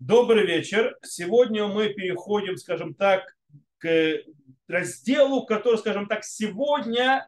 [0.00, 0.96] Добрый вечер.
[1.02, 3.36] Сегодня мы переходим, скажем так,
[3.78, 4.18] к
[4.68, 7.26] разделу, который, скажем так, сегодня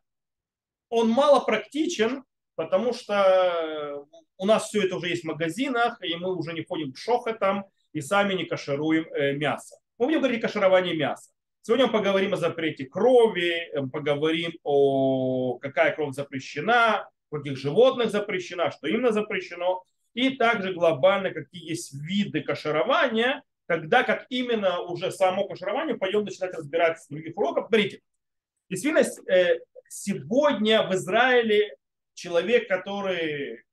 [0.88, 2.22] он мало практичен,
[2.54, 4.06] потому что
[4.38, 7.64] у нас все это уже есть в магазинах, и мы уже не ходим к шохотам
[7.92, 9.76] и сами не кашируем э, мясо.
[9.98, 11.32] Мы будем говорить о кашировании мяса.
[11.62, 18.70] Сегодня мы поговорим о запрете крови, э, поговорим о какая кровь запрещена, каких животных запрещена,
[18.70, 19.82] что именно запрещено,
[20.14, 26.54] и также глобально какие есть виды каширования, тогда как именно уже само каширование пойдем начинать
[26.54, 27.66] разбирать с других уроков.
[27.68, 28.00] Смотрите,
[28.68, 31.76] действительно, э, сегодня в Израиле
[32.14, 33.64] человек, который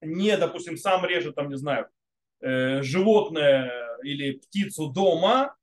[0.00, 1.88] не, допустим, сам режет, там, не знаю,
[2.40, 5.56] э, животное или птицу дома,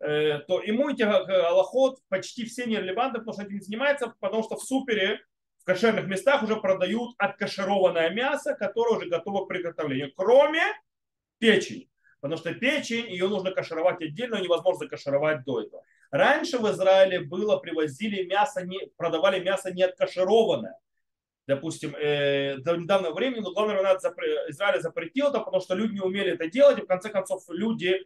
[0.00, 4.56] э, то ему эти аллоход почти все нерелевантны, потому что этим не занимается, потому что
[4.56, 5.20] в супере
[5.62, 10.62] в кошерных местах уже продают откашированное мясо, которое уже готово к приготовлению, кроме
[11.38, 11.88] печени.
[12.20, 15.84] Потому что печень, ее нужно кашировать отдельно, невозможно закашировать до этого.
[16.10, 20.76] Раньше в Израиле было, привозили мясо, не, продавали мясо не откашированное.
[21.46, 23.96] Допустим, э, до недавнего времени, но главное,
[24.48, 28.04] Израиль запретил это, потому что люди не умели это делать, и в конце концов люди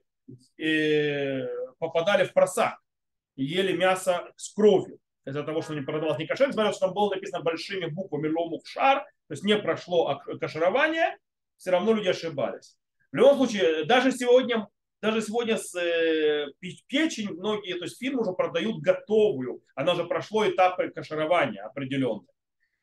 [0.58, 1.46] э,
[1.78, 2.78] попадали в просак
[3.34, 6.86] ели мясо с кровью из-за того, что не продавалось не кошер, несмотря на то, что
[6.86, 11.18] там было написано большими буквами лому в шар, то есть не прошло каширование,
[11.56, 12.76] все равно люди ошибались.
[13.10, 14.68] В любом случае, даже сегодня,
[15.02, 16.46] даже сегодня с э,
[16.86, 22.28] печень многие, то есть фирмы уже продают готовую, она уже прошло этапы каширования определенные.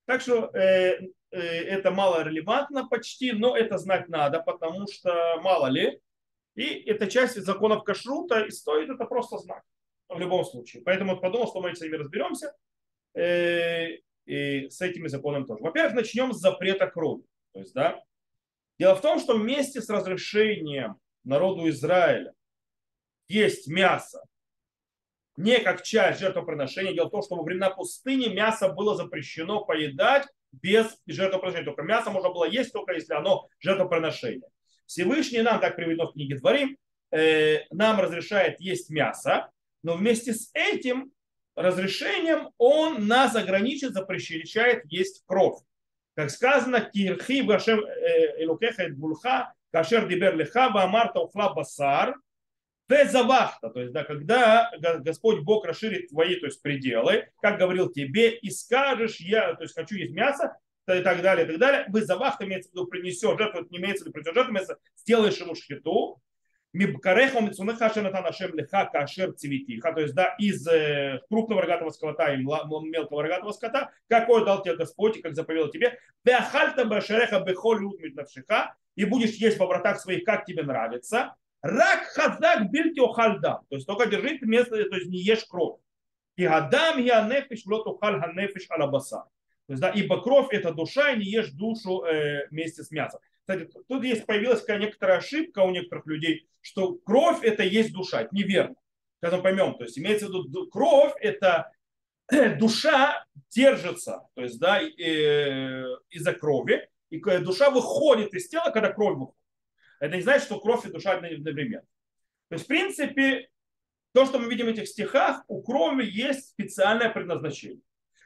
[0.06, 1.00] Так что э,
[1.32, 6.02] э, это мало релевантно почти, но это знать надо, потому что мало ли.
[6.56, 9.64] И это часть законов кашрута, и стоит это просто знать
[10.14, 10.84] в любом случае.
[10.84, 12.54] Поэтому подумал, что мы с ними разберемся.
[13.16, 15.64] Э, и с этими законами тоже.
[15.64, 17.24] Во-первых, начнем с запрета крови.
[17.54, 18.02] То есть, да,
[18.80, 22.34] дело в том, что вместе с разрешением народу Израиля
[23.28, 24.24] есть мясо,
[25.36, 26.94] не как часть жертвоприношения.
[26.94, 31.66] Дело в том, что во времена пустыни мясо было запрещено поедать без жертвоприношения.
[31.66, 34.48] Только мясо можно было есть, только если оно жертвоприношение.
[34.86, 36.78] Всевышний нам, так приведено в книге Дворим,
[37.12, 39.50] э, нам разрешает есть мясо,
[39.84, 41.12] но вместе с этим
[41.56, 45.60] разрешением он нас ограничит, запрещает есть кровь.
[46.16, 52.16] Как сказано, кирхи вашем э, элукеха булха, кашер дибер леха, вамарта ухла басар,
[53.06, 58.36] завахта, то есть, да, когда Господь Бог расширит твои, то есть, пределы, как говорил тебе,
[58.36, 60.56] и скажешь, я, то есть, хочу есть мясо,
[60.88, 64.04] и так далее, и так далее, вы завахта имеется в виду, принесешь жертву, не имеется
[64.04, 66.22] в виду, принесешь жертву, сделаешь ему шхиту,
[66.74, 69.94] Мибкареха мицунеха шенатан ашем леха кашер цивитиха.
[69.94, 74.76] То есть, да, из э, крупного рогатого скота и мелкого рогатого скота, какой дал тебе
[74.76, 76.00] Господь, как заповедал тебе.
[76.24, 78.76] Беахальта башереха бехоль навшиха.
[78.96, 81.36] И будешь есть во вратах своих, как тебе нравится.
[81.62, 83.66] Рак хазак бильти охальдам.
[83.70, 85.80] То есть, только держи место, то есть, не ешь кровь.
[86.36, 89.26] И гадам я нефиш лот ухаль нефиш алабаса.
[89.68, 93.22] То есть, да, ибо кровь это душа, и не ешь душу э, вместе с мясом.
[93.40, 98.22] Кстати, тут есть появилась какая некоторая ошибка у некоторых людей, что кровь это есть душа.
[98.22, 98.76] Это неверно.
[99.22, 99.76] Сейчас мы поймем.
[99.76, 101.72] То есть имеется в виду кровь это
[102.60, 109.18] душа держится, то есть да, э, из-за крови, и душа выходит из тела, когда кровь
[109.18, 109.40] выходит.
[110.00, 111.86] Это не значит, что кровь и душа одновременно.
[112.50, 113.50] То есть, в принципе,
[114.14, 117.82] то, что мы видим в этих стихах, у крови есть специальное предназначение.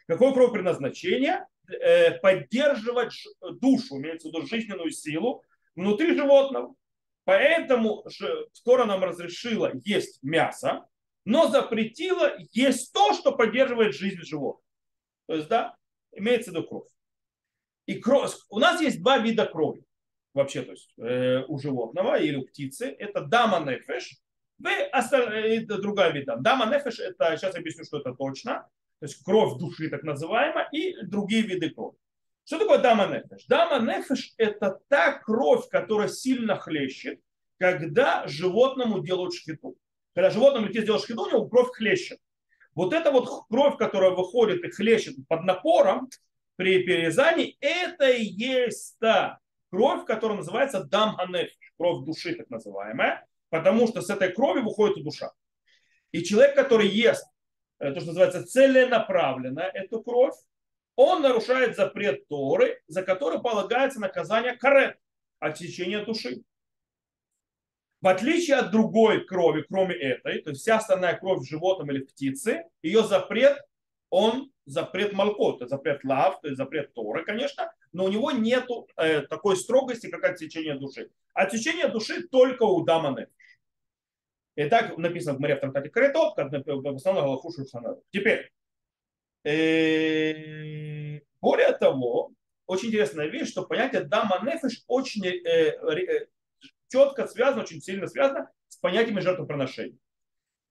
[0.08, 1.46] Какое кровь предназначение?
[1.70, 3.14] Э, поддерживать
[3.60, 5.44] душу, имеется в виду жизненную силу
[5.76, 6.76] внутри животного.
[7.26, 8.06] Поэтому
[8.64, 10.88] Тора нам разрешила есть мясо,
[11.26, 14.64] но запретила есть то, что поддерживает жизнь животного.
[15.26, 15.76] То есть, да,
[16.14, 16.90] имеется в виду кровь.
[17.86, 19.84] И кровь, у нас есть два вида крови
[20.34, 22.96] вообще, то есть э, у животного или у птицы.
[22.98, 24.22] Это дама нефеш,
[24.60, 26.38] и другая вида.
[26.38, 30.96] Дама нефеш, это, сейчас объясню, что это точно то есть кровь души так называемая, и
[31.04, 31.98] другие виды крови.
[32.46, 33.46] Что такое дама нефеш?
[33.48, 37.20] Дама нефеш– это та кровь, которая сильно хлещет,
[37.60, 39.78] когда животному делают шхиту.
[40.16, 42.20] Когда животному идти сделать шхиту, у него кровь хлещет.
[42.74, 46.10] Вот эта вот кровь, которая выходит и хлещет под напором
[46.56, 49.40] при перерезании, это и есть та
[49.70, 51.18] кровь, которая называется дам
[51.78, 55.32] кровь души так называемая, потому что с этой крови выходит душа.
[56.12, 57.26] И человек, который ест
[57.80, 60.36] то, что называется целенаправленно эту кровь,
[60.96, 64.98] он нарушает запрет Торы, за который полагается наказание карет,
[65.40, 66.42] отсечение души.
[68.02, 72.04] В отличие от другой крови, кроме этой, то есть вся остальная кровь в животном или
[72.04, 73.60] в птице, ее запрет
[74.10, 78.68] он запрет Малкот, это запрет Лав, то есть запрет Торы, конечно, но у него нет
[78.98, 81.10] э, такой строгости, как отсечение души.
[81.34, 83.28] Отсечение души только у Даманы.
[84.58, 88.04] И так написано в Маре в трактате Каретот, как в основном Галаху Шушанару.
[88.12, 88.52] Теперь,
[89.44, 92.32] э, более того,
[92.66, 96.28] очень интересная вещь, что понятие Дама Нефиш очень э, э,
[96.92, 100.00] четко связано, очень сильно связано с понятиями жертвоприношения.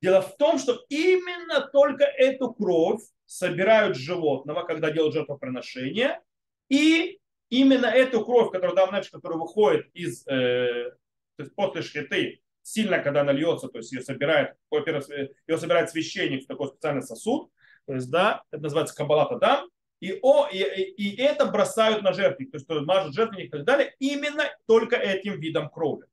[0.02, 6.20] Дело в том, что именно только эту кровь собирают животного, когда делают жертвоприношение,
[6.68, 10.90] и именно эту кровь, которую дам которая выходит из, э,
[11.36, 16.44] то есть после шхиты, сильно, когда она льется, то есть ее собирает, ее собирает священник
[16.44, 17.50] в такой специальный сосуд,
[17.86, 19.68] то есть, да, это называется кабалата дам,
[20.00, 23.94] и, о, и, и, это бросают на жертвенник, то есть мажут жертвенник и так далее,
[24.00, 26.06] именно только этим видом крови.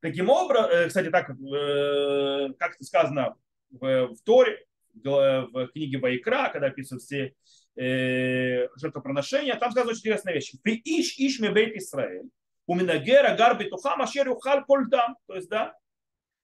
[0.00, 3.36] Таким образом, э, кстати, так, э, как сказано
[3.70, 7.34] в, в Торе, в книге Вайкра, когда описывают все
[7.76, 10.52] э, жертвоприношения, там сказано очень интересная вещь.
[10.62, 12.28] Ты иш иш бейт Исраэль,
[12.66, 15.16] у Минагера гарби тухам ашер юхал кольдам.
[15.26, 15.74] То есть, да,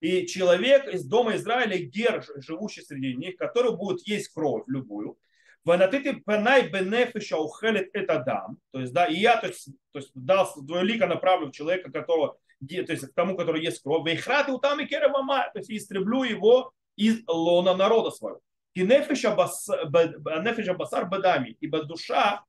[0.00, 5.18] и человек из дома Израиля, гер, живущий среди них, который будет есть кровь любую,
[5.64, 8.58] Ванатыты панай бенефиша ухелит это дам.
[8.70, 12.92] То есть, да, и я, то есть, то есть дал двоелико направлю человека, которого то
[12.92, 17.76] есть к тому, который есть кровь, вейхраты утами керевама, то есть истреблю его из лона
[17.76, 18.40] народа своего.
[18.74, 22.44] И нефиша басар бадами, ибо душа,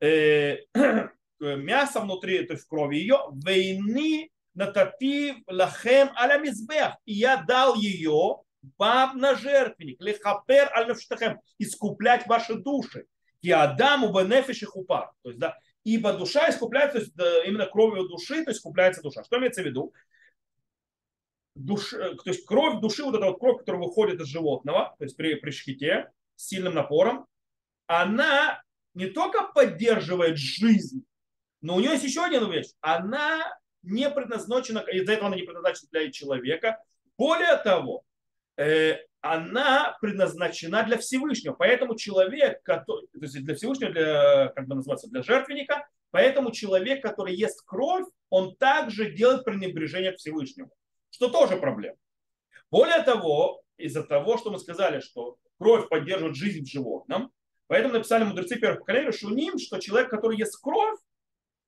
[0.00, 0.58] э,
[1.40, 7.76] мясо внутри, то есть в крови ее, войны нататив лахем аля мизбех, и я дал
[7.76, 8.42] ее
[8.76, 10.92] вам на жертвенник, лехапер аль
[11.58, 13.06] искуплять ваши души.
[13.40, 15.12] И Адаму бенефиши хупа.
[15.22, 19.22] То есть, да, ибо душа искупляется, то есть именно кровью души, то есть искупляется душа.
[19.22, 19.94] Что имеется в виду?
[21.54, 25.04] Душ, э, то есть кровь души, вот эта вот кровь, которая выходит из животного, то
[25.04, 27.26] есть при, при шхите, сильным напором,
[27.86, 28.62] она
[28.94, 31.04] не только поддерживает жизнь,
[31.60, 32.68] но у нее есть еще один вещь.
[32.80, 36.82] Она не предназначена, из-за этого она не предназначена для человека.
[37.16, 38.04] Более того,
[38.56, 41.54] э, она предназначена для Всевышнего.
[41.54, 47.02] Поэтому человек, который, то есть для Всевышнего, для, как бы называется, для жертвенника, поэтому человек,
[47.02, 50.70] который ест кровь, он также делает пренебрежение к Всевышнему,
[51.10, 51.96] что тоже проблема.
[52.70, 57.32] Более того, из-за того, что мы сказали, что кровь поддерживает жизнь в животном,
[57.66, 60.98] поэтому написали мудрецы первых поколений Шуним, что человек, который ест кровь,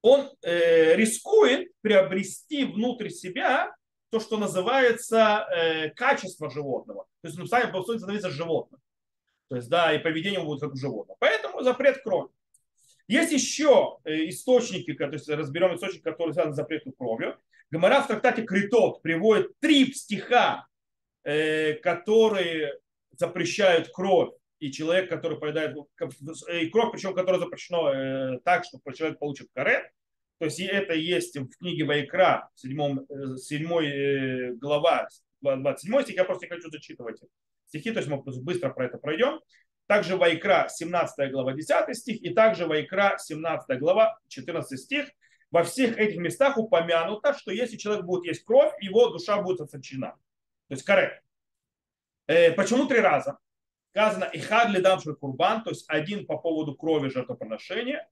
[0.02, 3.74] он э, рискует приобрести внутрь себя
[4.10, 7.04] то, что называется э, качество животного.
[7.22, 8.80] То есть, ну, сами по сути становится животным.
[9.48, 11.16] То есть, да, и поведение будет как у животного.
[11.20, 12.30] Поэтому запрет крови.
[13.08, 17.36] Есть еще э, источники, то есть разберем источники, которые связаны с запретом кровью.
[17.70, 20.66] Гомора в трактате Критот приводит три стиха,
[21.24, 22.78] э, которые
[23.16, 24.32] запрещают кровь.
[24.60, 25.76] И человек, который поедает
[26.52, 29.90] и кровь, причем которая запрещена э, так, что человек получит карет.
[30.38, 35.08] То есть это есть в книге Вайкра, 7, 7 э, глава,
[35.40, 37.20] 27 стих, я просто не хочу зачитывать
[37.66, 39.40] стихи, то есть мы быстро про это пройдем.
[39.86, 45.08] Также Вайкра, 17 глава, 10 стих, и также Вайкра, 17 глава, 14 стих.
[45.50, 50.12] Во всех этих местах упомянуто, что если человек будет есть кровь, его душа будет отсечена.
[50.68, 51.22] То есть каре.
[52.28, 53.38] Э, почему три раза?
[53.90, 58.08] Сказано, ихад лидам курбан, то есть один по поводу крови жертвоприношения,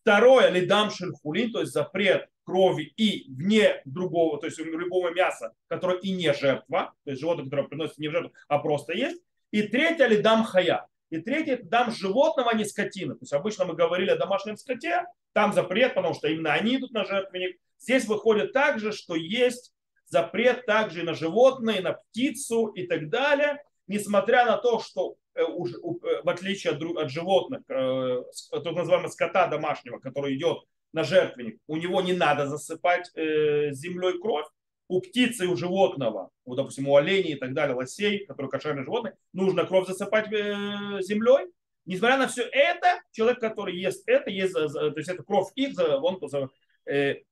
[0.00, 5.98] Второе, лидам шельхулин, то есть запрет крови и вне другого, то есть любого мяса, которое
[5.98, 9.20] и не жертва, то есть животное, которое приносит не в жертву, а просто есть.
[9.50, 10.86] И третье, лидам хая.
[11.10, 13.14] И третье, дам животного, а не скотины.
[13.14, 16.92] То есть обычно мы говорили о домашнем скоте, там запрет, потому что именно они идут
[16.92, 17.58] на жертвенник.
[17.78, 19.72] Здесь выходит также, что есть
[20.06, 25.16] запрет также и на животное, и на птицу и так далее, несмотря на то, что
[25.38, 30.58] в отличие от, от животных, э, так называемого скота домашнего, который идет
[30.92, 34.46] на жертвенник, у него не надо засыпать землей кровь.
[34.90, 39.16] У птицы у животного, вот, допустим, у оленей и так далее, лосей, которые кошерные животные,
[39.34, 41.52] нужно кровь засыпать землей.
[41.84, 46.18] Несмотря на все это, человек, который ест это, ест, то есть это кровь их, он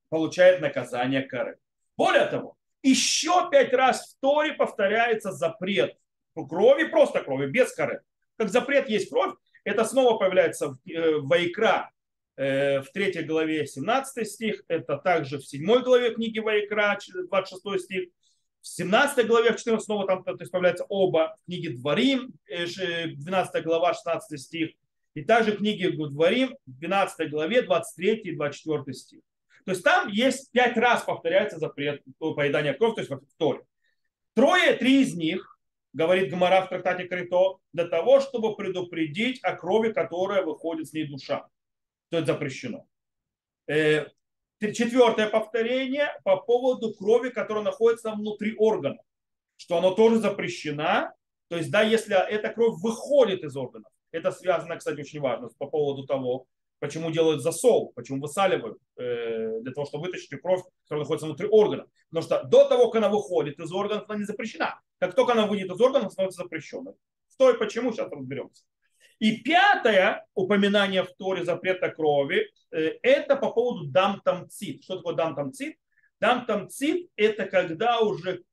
[0.09, 1.57] получает наказание коры.
[1.97, 5.97] Более того, еще пять раз в Торе повторяется запрет
[6.45, 8.01] крови, просто крови, без коры.
[8.37, 11.91] Как запрет есть кровь, это снова появляется в э, Вайкра
[12.35, 16.97] э, в 3 главе 17 стих, это также в 7 главе книги Вайкра
[17.29, 18.09] 26 стих,
[18.61, 23.61] в 17 главе, в 14 снова там то есть появляются оба книги Дворим, 12 э,
[23.61, 24.71] глава 16 стих,
[25.13, 29.21] и также книги Дворим, 12 главе 23 и 24 стих.
[29.65, 33.61] То есть там есть пять раз повторяется запрет поедания крови, то есть в Торе.
[34.33, 35.56] Трое, три из них
[35.97, 41.07] говорит Гмара в трактате Крито, для того, чтобы предупредить о крови, которая выходит с ней
[41.07, 41.47] душа.
[42.09, 42.85] То это запрещено.
[43.67, 44.05] Э,
[44.59, 49.03] четвертое повторение по поводу крови, которая находится внутри органов,
[49.57, 51.13] что оно тоже запрещено.
[51.49, 55.65] То есть, да, если эта кровь выходит из органов, это связано, кстати, очень важно по
[55.65, 56.45] поводу того,
[56.79, 61.87] почему делают засол, почему высаливают, э, для того, чтобы вытащить кровь, которая находится внутри органов.
[62.09, 64.79] Потому что до того, как она выходит из органов, она не запрещена.
[64.99, 66.93] Как только она выйдет из органов, становится запрещенной.
[67.31, 68.63] Что и почему, сейчас разберемся.
[69.19, 74.83] И пятое упоминание в Торе запрета крови, э, это по поводу дамтамцит.
[74.83, 75.75] Что такое дамтамцит?
[76.19, 78.43] Дамтамцит– это когда уже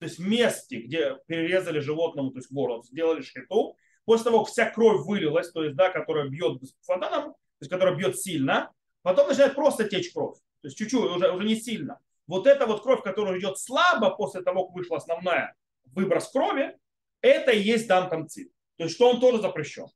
[0.00, 4.52] то есть в месте, где перерезали животному, то есть горло, сделали шхиту, после того, как
[4.52, 9.54] вся кровь вылилась, то есть, да, которая бьет фонтаном, есть, которая бьет сильно, потом начинает
[9.54, 12.00] просто течь кровь, то есть чуть-чуть, уже, уже не сильно.
[12.26, 15.54] Вот эта вот кровь, которая идет слабо после того, как вышла основная
[15.86, 16.76] выброс крови,
[17.20, 18.52] это и есть дамтамцит.
[18.76, 19.88] То есть, что он тоже запрещен.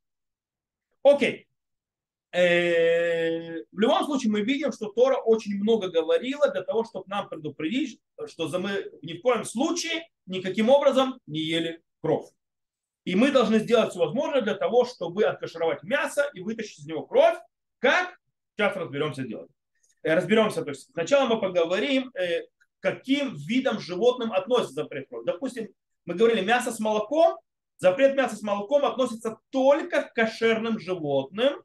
[1.03, 1.47] Окей.
[2.33, 7.29] Э, в любом случае мы видим, что Тора очень много говорила для того, чтобы нам
[7.29, 12.29] предупредить, что мы ни в коем случае никаким образом не ели кровь.
[13.05, 17.07] И мы должны сделать все возможное для того, чтобы откашировать мясо и вытащить из него
[17.07, 17.39] кровь.
[17.85, 18.19] Как?
[18.57, 19.51] Сейчас разберемся делать.
[20.03, 20.63] Э, разберемся.
[20.63, 22.47] То есть сначала мы поговорим, э,
[22.81, 25.27] каким видом животным относится запрет крови.
[25.27, 25.69] Допустим,
[26.07, 27.37] мы говорили мясо с молоком,
[27.77, 31.63] Запрет мяса с молоком относится только к кошерным животным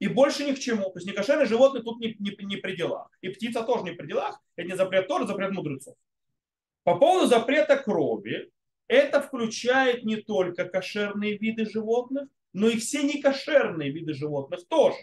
[0.00, 0.90] и больше ни к чему.
[0.90, 3.08] То есть некошерные животные тут не, не, не при делах.
[3.22, 4.38] И птица тоже не при делах.
[4.56, 5.94] Это не запрет тоже, запрет мудрецов.
[6.82, 8.50] По поводу запрета крови,
[8.88, 14.98] это включает не только кошерные виды животных, но и все некошерные виды животных тоже.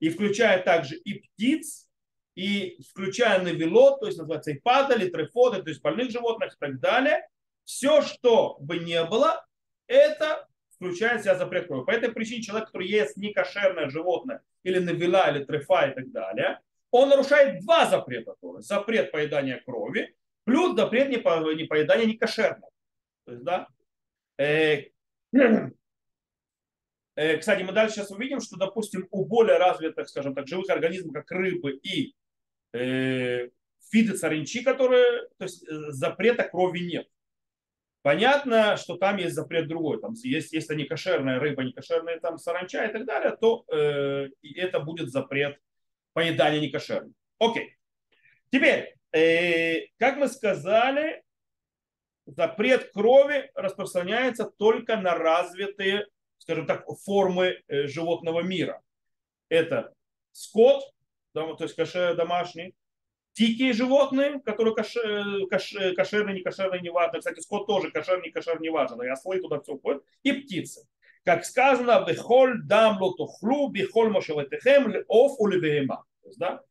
[0.00, 1.88] И включая также и птиц,
[2.34, 6.78] и включая навелот, то есть называется и падали, трефоды, то есть больных животных и так
[6.78, 7.28] далее
[7.68, 9.44] все, что бы не было,
[9.86, 11.84] это включает себя запрет крови.
[11.84, 16.60] По этой причине человек, который ест некошерное животное, или навела, или трефа и так далее,
[16.90, 18.62] он нарушает два запрета Торы.
[18.62, 22.70] Запрет поедания крови, плюс запрет непоедания некошерного.
[23.26, 23.68] То есть, да,
[24.38, 24.84] э,
[27.38, 31.30] кстати, мы дальше сейчас увидим, что, допустим, у более развитых, скажем так, живых организмов, как
[31.30, 32.14] рыбы и
[32.72, 33.48] э,
[33.92, 37.08] виды саранчи, которые, то есть запрета крови нет.
[38.02, 40.00] Понятно, что там есть запрет другой.
[40.00, 44.28] Там есть, если не кошерная рыба, не кошерная там саранча и так далее, то э,
[44.54, 45.58] это будет запрет
[46.12, 47.12] поедания некошерного.
[47.38, 47.76] Окей.
[48.50, 51.22] Теперь, э, как мы сказали,
[52.26, 56.06] запрет крови распространяется только на развитые,
[56.38, 58.82] скажем так, формы э, животного мира.
[59.48, 59.92] Это
[60.32, 60.82] скот,
[61.32, 62.74] то есть кошер домашний,
[63.34, 67.18] дикие животные, которые кошер, кошер, кошерные, не кошерные, не важно.
[67.18, 69.02] Кстати, скот тоже кошерный, не кошерный, не важно.
[69.02, 70.02] И ослы туда все входят.
[70.22, 70.88] И птицы.
[71.24, 76.04] Как сказано, бехоль дам лотохлу, бехоль мошелетехем, оф улевеема.
[76.36, 76.62] Да?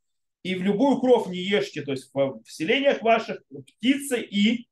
[0.43, 4.67] И в любую кровь не ешьте, то есть в селениях ваших птицы и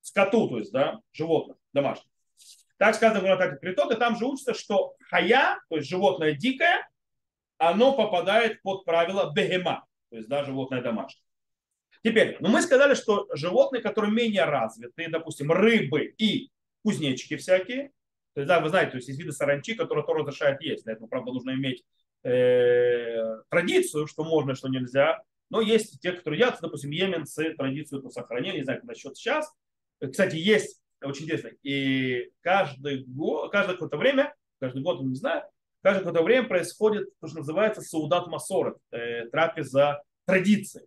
[0.00, 2.10] скоту, то есть да, животных домашних.
[2.78, 6.88] Так сказано в Гранатате Критот, и там же учится, что хая, то есть животное дикое,
[7.58, 11.22] оно попадает под правило бегема, то есть да, животное домашнее.
[12.02, 16.50] Теперь, ну мы сказали, что животные, которые менее развиты, допустим, рыбы и
[16.82, 17.92] кузнечики всякие,
[18.36, 20.84] то есть, да, вы знаете, то есть есть виды саранчи, которые Тора разрешает есть.
[20.84, 21.82] Для этого, правда, нужно иметь
[22.22, 25.22] э, традицию, что можно, что нельзя.
[25.48, 29.50] Но есть те, которые едят, допустим, йеменцы традицию эту сохранили, не знаю, насчет сейчас.
[29.98, 35.42] Кстати, есть, очень интересно, и каждый год, каждое какое-то время, каждый год, не знаю,
[35.82, 40.86] каждое какое-то время происходит то, что называется саудат масорет, э, трапеза традиции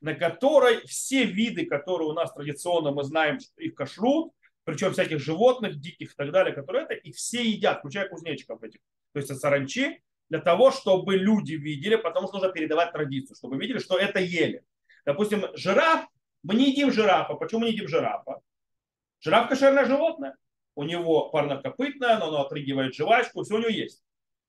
[0.00, 4.32] на которой все виды, которые у нас традиционно мы знаем, их кашрут,
[4.64, 8.80] причем всяких животных, диких и так далее, которые это, и все едят, включая кузнечиков этих,
[9.12, 13.78] то есть саранчи, для того, чтобы люди видели, потому что нужно передавать традицию, чтобы видели,
[13.78, 14.62] что это ели.
[15.06, 16.06] Допустим, жираф,
[16.42, 17.32] мы не едим жирафа.
[17.34, 18.40] Почему мы не едим жирафа?
[19.20, 20.36] Жираф кошерное животное.
[20.74, 24.04] У него парнокопытное, но оно отрыгивает жвачку, все у него есть.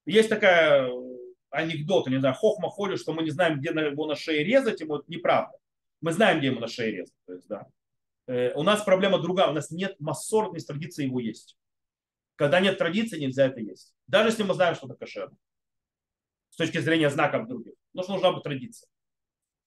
[0.06, 0.92] Есть такая
[1.50, 4.98] анекдоты, не знаю, хохма ходит, что мы не знаем, где его на шее резать, ему
[4.98, 5.58] это неправда.
[6.02, 7.16] Мы знаем, где ему на шее резать.
[7.26, 7.68] То есть, да.
[8.28, 11.58] Э, у нас проблема другая, у нас нет массорной традиции его есть.
[12.36, 13.94] Когда нет традиции, нельзя это есть.
[14.08, 15.36] Даже если мы знаем, что это кошерно.
[16.52, 17.74] С точки зрения знаков других.
[17.94, 18.88] Но что нужна быть традиция.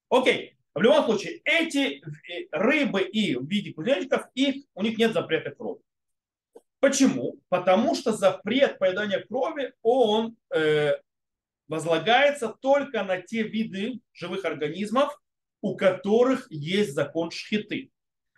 [0.09, 0.57] Окей.
[0.75, 5.51] В любом случае, эти э, рыбы и в виде кузнечиков, их, у них нет запрета
[5.51, 5.81] крови.
[6.81, 7.39] Почему?
[7.49, 10.95] Потому что запрет поедания крови, он э,
[11.69, 15.17] возлагается только на те виды живых организмов,
[15.61, 17.91] у которых есть закон шхиты.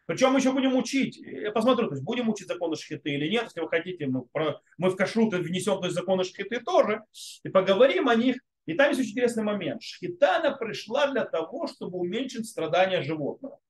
[0.06, 3.44] Причем мы еще будем учить, я посмотрю, то есть будем учить законы шхиты или нет,
[3.44, 7.02] если вы хотите, мы, про, мы в кашрут внесем то есть, законы шхиты тоже,
[7.42, 8.36] и поговорим о них.
[8.66, 9.82] И там есть очень интересный момент.
[9.82, 13.60] Шхитана пришла для того, чтобы уменьшить страдания животного.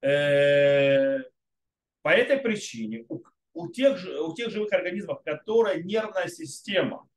[0.00, 1.18] Э,
[2.02, 3.22] по этой причине у,
[3.52, 7.08] у, тех, у тех живых организмов, которые нервная система,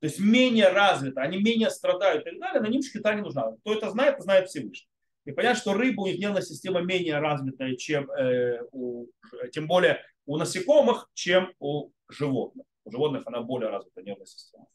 [0.00, 3.52] то есть менее развита, они менее страдают и так далее, на них шхита не нужна.
[3.60, 4.88] Кто это знает, знает Всевышний.
[5.24, 9.06] И понятно, что рыба, у них нервная система менее развитая, чем э, у,
[9.52, 12.64] тем более у насекомых, чем у животных.
[12.84, 14.66] У животных она более развита нервная система.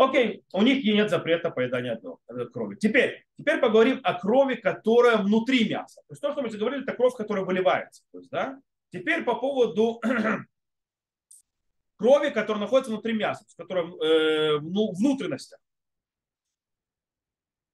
[0.00, 2.76] Окей, у них нет запрета поедания э, крови.
[2.76, 6.00] Теперь, теперь поговорим о крови, которая внутри мяса.
[6.08, 8.02] То есть то, что мы говорили, это кровь, которая выливается.
[8.10, 8.58] То есть, да?
[8.90, 10.00] Теперь по поводу
[11.96, 14.94] крови, которая находится внутри мяса, которая э, ну.
[14.94, 15.36] В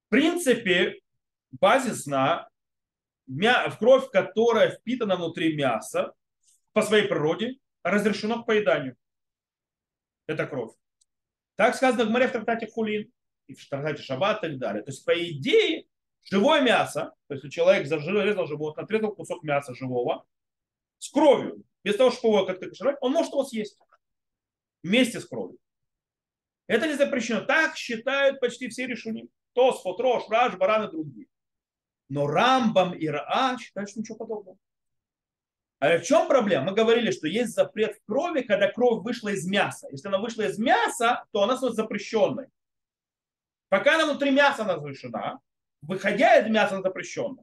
[0.08, 0.98] принципе,
[1.52, 2.48] базисно
[3.28, 6.12] в кровь, которая впитана внутри мяса
[6.72, 8.96] по своей природе, разрешено к поеданию.
[10.26, 10.72] Это кровь.
[11.56, 13.10] Так сказано в море в трактате Хулин
[13.46, 14.82] и в трактате Шаббат и так далее.
[14.82, 15.86] То есть, по идее,
[16.22, 20.26] живое мясо, то есть человек зарезал животное, отрезал кусок мяса живого
[20.98, 23.78] с кровью, без того, чтобы его как-то кашировать, он может его съесть
[24.82, 25.58] вместе с кровью.
[26.66, 27.42] Это не запрещено.
[27.42, 29.28] Так считают почти все решения.
[29.52, 31.26] Тос, Фотрош, Раш, Баран и другие.
[32.08, 34.58] Но Рамбам и Раа считают, что ничего подобного.
[35.86, 36.70] А в чем проблема?
[36.70, 39.86] Мы говорили, что есть запрет в крови, когда кровь вышла из мяса.
[39.92, 42.48] Если она вышла из мяса, то она становится запрещенной.
[43.68, 45.38] Пока она внутри мяса она разрешена,
[45.82, 47.36] выходя из мяса она запрещена.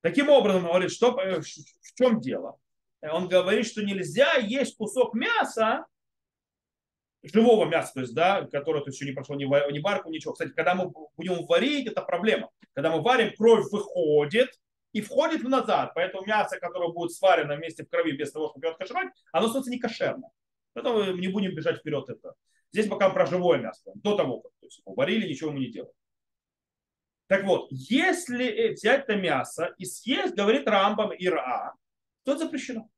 [0.00, 2.58] Таким образом, он говорит, что, э, в чем дело?
[3.02, 5.84] Он говорит, что нельзя есть кусок мяса,
[7.22, 10.32] живого мяса, то есть, да, которое то еще не прошло ни, ни варку, ничего.
[10.32, 12.48] Кстати, когда мы будем варить, это проблема.
[12.72, 14.48] Когда мы варим, кровь выходит
[14.92, 15.92] и входит в назад.
[15.94, 19.70] Поэтому мясо, которое будет сварено вместе в крови без того, чтобы его откашевать, оно становится
[19.70, 20.30] не кошерно.
[20.72, 22.34] Поэтому мы не будем бежать вперед это.
[22.72, 23.90] Здесь пока про живое мясо.
[23.94, 25.92] До того, как то есть, варили, ничего мы не делаем.
[27.26, 31.74] Так вот, если взять это мясо и съесть, говорит Рамбам и Ра,
[32.24, 32.88] то это запрещено.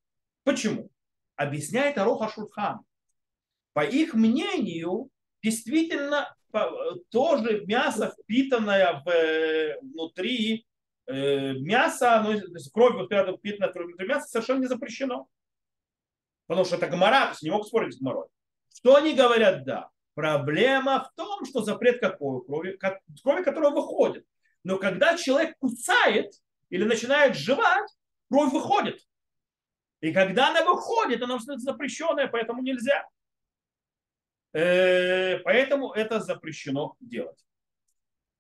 [0.45, 0.91] Почему?
[1.37, 2.81] Объясняет Ароха Шурхан
[3.73, 5.11] по их мнению,
[5.43, 6.35] действительно
[7.11, 10.67] тоже мясо, впитанное в, внутри
[11.07, 15.29] э, мяса, ну, то есть кровь впитанная внутри мяса, совершенно не запрещено.
[16.47, 18.29] Потому что это гомора, то есть не мог спорить с гоморой.
[18.75, 19.65] Что они говорят?
[19.65, 19.91] Да.
[20.15, 22.79] Проблема в том, что запрет какой крови?
[23.23, 24.27] Крови, которая выходит.
[24.65, 26.33] Но когда человек кусает
[26.69, 27.89] или начинает жевать,
[28.29, 29.01] кровь выходит.
[30.01, 33.07] И когда она выходит, она становится запрещенная, поэтому нельзя.
[34.53, 37.39] Э, поэтому это запрещено делать.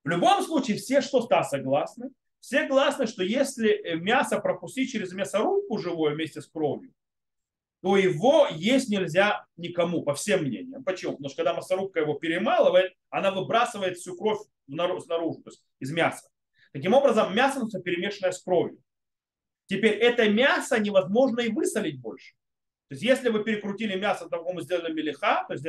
[0.03, 2.11] В любом случае, все что то согласны.
[2.40, 6.92] Все согласны, что если мясо пропустить через мясорубку живое вместе с кровью,
[7.83, 10.85] то его есть нельзя никому, по всем мнениям.
[10.85, 11.12] Почему?
[11.12, 16.29] Потому что когда мясорубка его перемалывает, она выбрасывает всю кровь снаружи, то есть из мяса.
[16.72, 18.83] Таким образом, мясо становится перемешанное с кровью.
[19.66, 22.35] Теперь это мясо невозможно и высолить больше.
[22.88, 25.64] То есть, если вы перекрутили мясо, того мы сделали мелиха, то есть,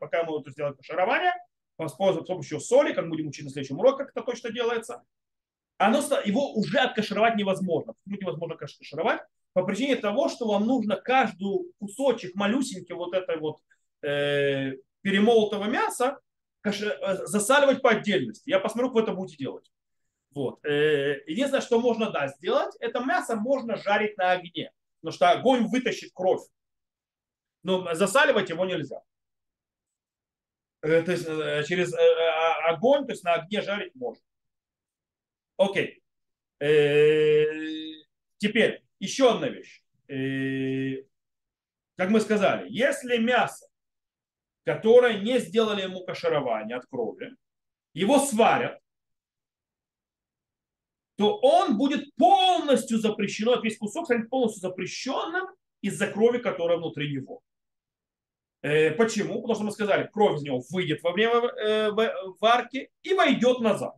[0.00, 1.34] пока мы это сделали пошарование,
[1.78, 5.04] с помощью соли, как будем учить на следующем уроке, как это точно делается,
[5.78, 7.94] оно, его уже откашировать невозможно.
[8.04, 9.20] Почему невозможно кашировать?
[9.52, 13.58] По причине того, что вам нужно каждый кусочек малюсенький вот этой вот
[14.02, 16.18] э, перемолотого мяса
[16.64, 16.70] э,
[17.26, 18.50] засаливать по отдельности.
[18.50, 19.70] Я посмотрю, как вы это будете делать.
[20.34, 20.64] Вот.
[20.64, 25.66] Э, единственное, что можно да, сделать, это мясо можно жарить на огне потому что огонь
[25.66, 26.42] вытащит кровь.
[27.62, 29.00] Но засаливать его нельзя.
[30.82, 31.92] Э, то есть через
[32.64, 34.22] огонь, то есть на огне жарить можно.
[35.58, 36.02] Окей.
[38.38, 39.82] Теперь еще одна вещь.
[41.96, 43.66] Как мы сказали, если мясо,
[44.64, 47.34] которое не сделали ему каширование от крови,
[47.92, 48.80] его сварят,
[51.16, 55.48] то он будет полностью запрещено, весь кусок станет полностью запрещенным
[55.80, 57.42] из-за крови, которая внутри него.
[58.62, 59.40] Э, почему?
[59.40, 61.90] Потому что мы сказали, кровь из него выйдет во время э,
[62.40, 63.96] варки и войдет назад.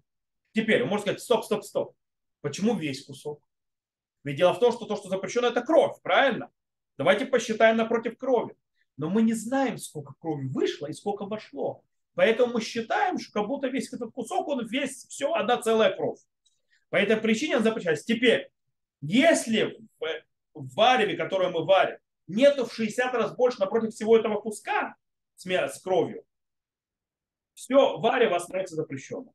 [0.53, 1.97] Теперь, можно сказать, стоп, стоп, стоп.
[2.41, 3.43] Почему весь кусок?
[4.25, 6.51] Ведь дело в том, что то, что запрещено, это кровь, правильно?
[6.99, 8.55] Давайте посчитаем напротив крови.
[8.97, 11.83] Но мы не знаем, сколько крови вышло и сколько вошло.
[12.15, 16.19] Поэтому мы считаем, что как будто весь этот кусок, он весь, все, одна целая кровь.
[16.91, 18.05] По этой причине он запрещается.
[18.05, 18.51] Теперь,
[19.01, 19.79] если
[20.53, 24.97] в вареве, которое мы варим, нету в 60 раз больше напротив всего этого куска
[25.37, 26.25] с, кровью,
[27.55, 29.33] все варево становится запрещенным.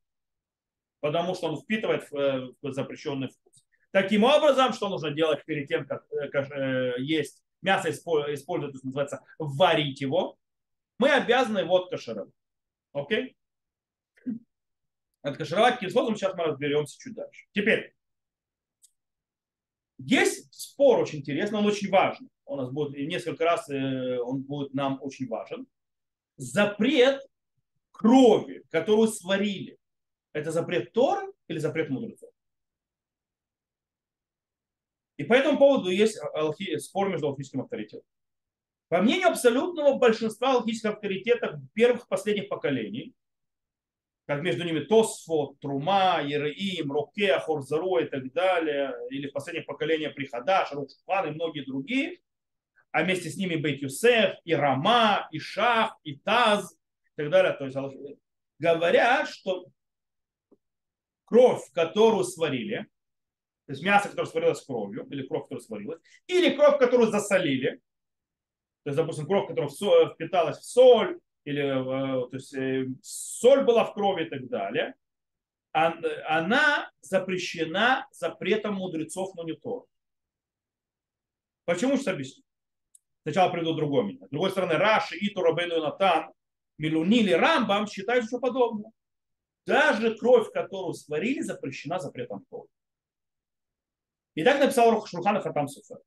[0.99, 3.65] Потому что он впитывает э, запрещенный вкус.
[3.91, 9.23] Таким образом, что нужно делать перед тем, как, как э, есть мясо использовать, то называется
[9.39, 10.37] варить его,
[10.99, 12.33] мы обязаны его откашировать.
[12.93, 13.35] Окей?
[15.21, 17.45] Откашировать каким способом, сейчас мы разберемся чуть дальше.
[17.53, 17.93] Теперь,
[19.97, 22.29] есть спор очень интересный, он очень важный.
[22.45, 25.67] У нас будет несколько раз, э, он будет нам очень важен.
[26.37, 27.21] Запрет
[27.91, 29.77] крови, которую сварили,
[30.35, 32.29] это запрет Торы или запрет мудрецов?
[35.17, 36.19] И по этому поводу есть
[36.79, 38.05] спор между алхимическим авторитетом.
[38.89, 43.15] По мнению абсолютного большинства алхимических авторитетов первых последних поколений,
[44.25, 50.15] как между ними Тосфо, Трума, Ереим, Роке, Хорзаро и так далее, или в последних поколениях
[50.15, 52.19] Прихадаш, Рушфан и многие другие,
[52.91, 57.53] а вместе с ними Бейт Юсеф, и Рама, и Шах, и Таз, и так далее.
[57.53, 57.77] То есть
[58.59, 59.67] говорят, что
[61.25, 62.87] кровь, которую сварили,
[63.65, 67.81] то есть мясо, которое сварилось кровью, или кровь, которая сварилась, или кровь, которую засолили,
[68.83, 69.69] то есть, допустим, кровь, которая
[70.13, 74.95] впиталась в соль, или э, то есть, э, соль была в крови и так далее,
[75.71, 79.85] она запрещена запретом мудрецов, но не Тор.
[81.65, 82.43] Почему сейчас объясню?
[83.23, 84.27] Сначала приведу другое мнение.
[84.27, 86.31] С другой стороны, Раши, Иту, Рабейну и Натан,
[86.77, 88.91] Милунили, Рамбам считают, что подобное.
[89.65, 92.67] Даже кровь, которую сварили, запрещена запретом Тора.
[94.35, 95.97] И так написал Шурхан Хатам Суфер.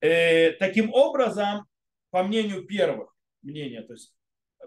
[0.00, 1.66] Э, таким образом,
[2.10, 4.14] по мнению первых мнения, то есть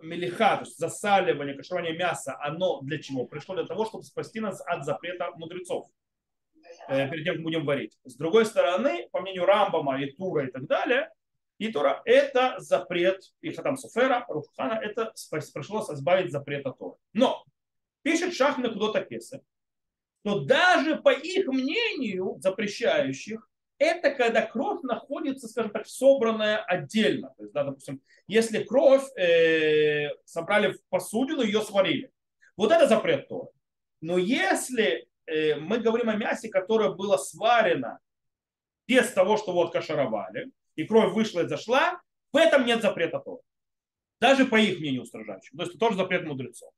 [0.01, 3.25] мелиха, то есть засаливание, каширование мяса, оно для чего?
[3.25, 5.89] Пришло для того, чтобы спасти нас от запрета мудрецов
[6.87, 7.97] э, перед тем, как будем варить.
[8.03, 11.11] С другой стороны, по мнению Рамбама и Тура и так далее,
[11.57, 15.13] и Тура это запрет, и Хатам Суфера, Рухана, это
[15.53, 16.97] пришлось избавить запрета Тора.
[17.13, 17.43] Но
[18.03, 19.41] пишет Шахна Кудота Кеса,
[20.21, 27.33] что даже по их мнению запрещающих, это когда кровь находится, скажем так, собранная отдельно.
[27.37, 32.11] То есть, да, допустим, если кровь э, собрали в посудину, ее сварили.
[32.55, 33.49] Вот это запрет Тора.
[34.01, 37.99] Но если э, мы говорим о мясе, которое было сварено
[38.87, 43.41] без того, что вот кашаровали, и кровь вышла и зашла, в этом нет запрета Тора.
[44.21, 45.57] Даже по их мнению устражающим.
[45.57, 46.71] То есть это тоже запрет мудрецов.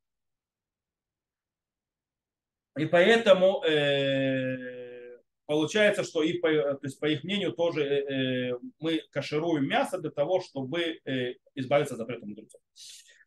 [2.78, 8.60] И поэтому э, получается, что и по, то есть, по их мнению тоже э, э,
[8.80, 12.62] мы кашируем мясо для того, чтобы э, избавиться от запрета мудрецов.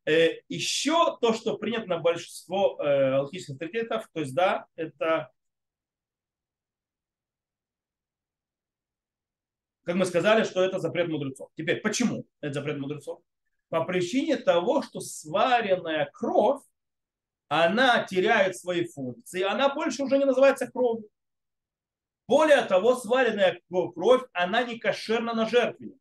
[0.07, 5.31] Э, еще то, что принято на большинство э, алхимических авторитетов, то есть да, это
[9.85, 11.51] как мы сказали, что это запрет мудрецов.
[11.57, 13.21] Теперь, почему это запрет мудрецов?
[13.69, 16.63] По причине того, что сваренная кровь,
[17.49, 21.09] она теряет свои функции, она больше уже не называется кровью.
[22.29, 25.99] Более того, сваренная кровь, она не кошерна на жертвенник.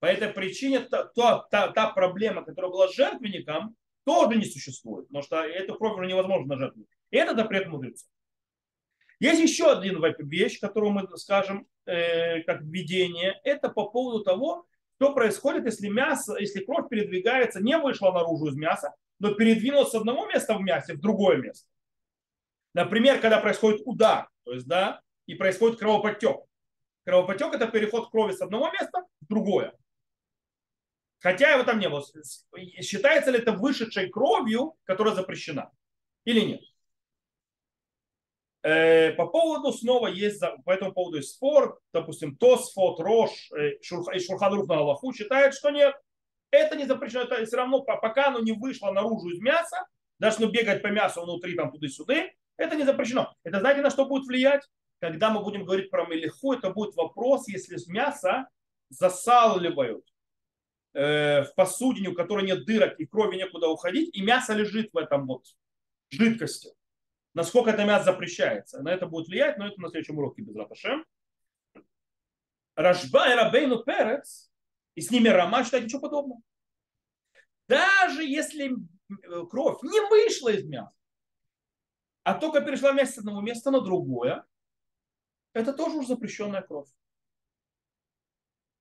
[0.00, 5.08] По этой причине та, та, та, та проблема, которая была с жертвенником, тоже не существует,
[5.08, 6.88] потому что эту кровь уже невозможно на жертвенник.
[7.10, 8.08] И это запрет мудрецов.
[9.20, 13.40] Есть еще один вещь, которую мы скажем э, как введение.
[13.44, 18.56] Это по поводу того, что происходит, если мясо, если кровь передвигается, не вышла наружу из
[18.56, 21.68] мяса, но передвинулась с одного места в мясе в другое место.
[22.74, 26.36] Например, когда происходит удар, то есть, да, и происходит кровоподтек.
[27.04, 29.74] Кровоподтек это переход крови с одного места в другое.
[31.20, 32.04] Хотя его там не было.
[32.80, 35.70] Считается ли это вышедшей кровью, которая запрещена?
[36.24, 36.60] Или нет?
[38.68, 41.80] Э, по поводу снова есть, по этому поводу есть спор.
[41.92, 45.94] Допустим, Тосфот, Рош э, и Шурханрух на Аллаху считают, что нет.
[46.50, 47.22] Это не запрещено.
[47.22, 49.86] Это все равно, пока оно не вышло наружу из мяса,
[50.18, 52.26] даже бегать по мясу внутри, там, туда-сюда,
[52.56, 53.34] это не запрещено.
[53.44, 54.62] Это знаете, на что будет влиять?
[55.00, 58.48] когда мы будем говорить про мелиху, это будет вопрос, если мясо
[58.90, 60.04] засаливают
[60.94, 64.96] э, в посудине, у которой нет дырок и крови некуда уходить, и мясо лежит в
[64.96, 65.44] этом вот
[66.10, 66.70] жидкости.
[67.38, 68.82] Насколько это мясо запрещается.
[68.82, 71.06] На это будет влиять, но это на следующем уроке без Раташем.
[72.74, 74.50] Рашба и Рабейну Перец,
[74.96, 76.40] и с ними Рама считает ничего подобного.
[77.68, 80.96] Даже если э, кровь не вышла из мяса,
[82.24, 84.44] а только перешла вместе с одного места на другое,
[85.52, 86.88] это тоже уже запрещенная кровь.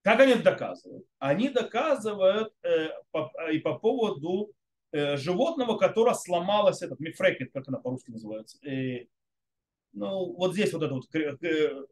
[0.01, 1.05] Как они это доказывают?
[1.19, 4.56] Они доказывают э, по, и по поводу э,
[4.93, 8.57] животного, которое сломалось, этот мифрекет, как она по-русски называется.
[8.67, 9.05] Э,
[9.93, 11.85] ну, вот здесь вот этот вот э,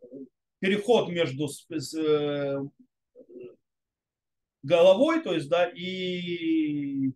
[0.59, 2.59] переход между с, с, э,
[4.63, 7.11] головой, то есть, да, и,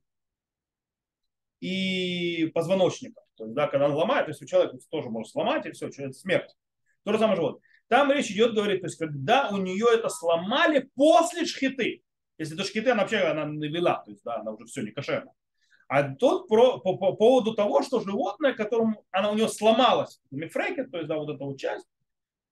[1.60, 3.24] и позвоночником.
[3.36, 5.88] То есть, да, когда он ломает, то есть у человека тоже может сломать, и все,
[5.88, 6.56] это смерть.
[7.04, 7.62] То же самое животное.
[7.88, 12.04] Там речь идет, говорит, то есть, когда у нее это сломали после шхиты.
[12.38, 15.32] Если до шхиты она вообще она навела, то есть, да, она уже все не кошерно.
[15.90, 20.84] А тут про, по, по поводу того, что животное, которому она у нее сломалась, мифрейке,
[20.84, 21.88] то есть, да, вот эта вот часть,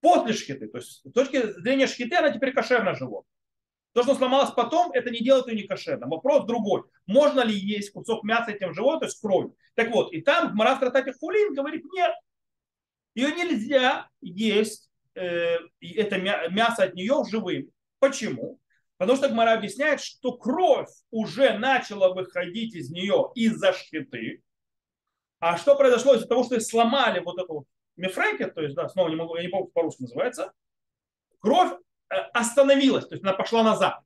[0.00, 0.66] после шхиты.
[0.66, 3.30] То есть, с точки зрения шхиты, она теперь кошерное животное.
[3.92, 6.10] То, что сломалось потом, это не делает ее не кошерным.
[6.10, 6.82] Вопрос другой.
[7.06, 9.54] Можно ли есть кусок мяса этим животным, то есть кровью?
[9.76, 12.10] Так вот, и там Марат Тратати Хулин говорит, нет,
[13.14, 16.18] ее нельзя есть, э, это
[16.50, 17.70] мясо от нее живым.
[18.00, 18.58] Почему?
[18.98, 24.42] Потому что Гмара объясняет, что кровь уже начала выходить из нее из-за шхиты.
[25.40, 29.16] А что произошло из-за того, что сломали вот эту мифрейке, то есть, да, снова не
[29.16, 30.52] могу, я не помню, по-русски называется,
[31.38, 31.72] кровь
[32.10, 34.00] э, остановилась, то есть она пошла назад.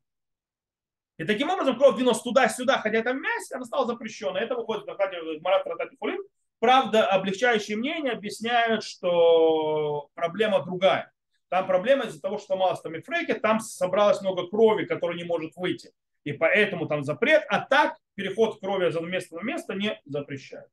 [1.17, 4.41] И таким образом кровь двинулась туда-сюда, хотя это мясо, она стала запрещенной.
[4.41, 6.21] Это выходит в Марат Ратати Фулин.
[6.59, 11.12] Правда, облегчающие мнения объясняют, что проблема другая.
[11.53, 15.91] Там проблема из-за того, что мало стамифрейки, там собралось много крови, которая не может выйти.
[16.23, 17.43] И поэтому там запрет.
[17.47, 20.71] А так переход крови из места на место не запрещают.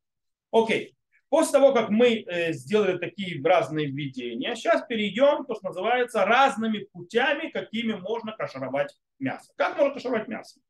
[0.51, 0.97] Окей.
[1.29, 6.89] После того, как мы э, сделали такие разные введения, сейчас перейдем, то, что называется, разными
[6.91, 9.53] путями, какими можно кашировать мясо.
[9.57, 10.61] Как можно кашировать мясо?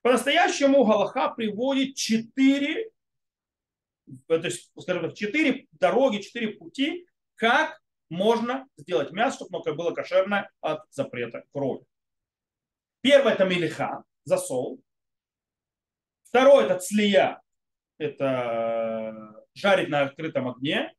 [0.00, 2.88] По-настоящему Галаха приводит четыре,
[4.26, 9.92] то есть, скажем так, четыре дороги, четыре пути, как можно сделать мясо, чтобы оно было
[9.92, 11.84] кошерное от запрета крови.
[13.00, 14.80] Первое это мелиха, засол.
[16.24, 17.42] Второе это цлия,
[17.98, 20.92] это жарить на открытом огне.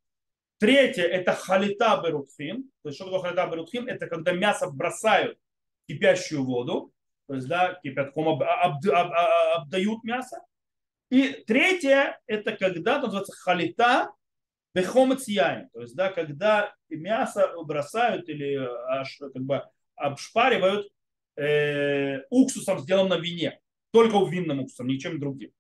[0.60, 2.72] Третье это халита берутхин.
[2.82, 3.88] То есть что такое халита берутхин?
[3.90, 5.38] Это когда мясо бросают
[5.84, 6.94] в кипящую воду.
[7.28, 9.12] То есть да, кипятком об, об, об,
[9.58, 10.42] обдают мясо.
[11.10, 14.12] И третье это когда называется халита
[14.76, 18.56] Бехомец яйн, то есть, да, когда мясо бросают или
[18.90, 19.64] аж, как бы
[19.96, 20.92] обшпаривают
[21.38, 23.62] э, уксусом, сделанным на вине,
[23.92, 25.52] только винным уксусом, ничем другим.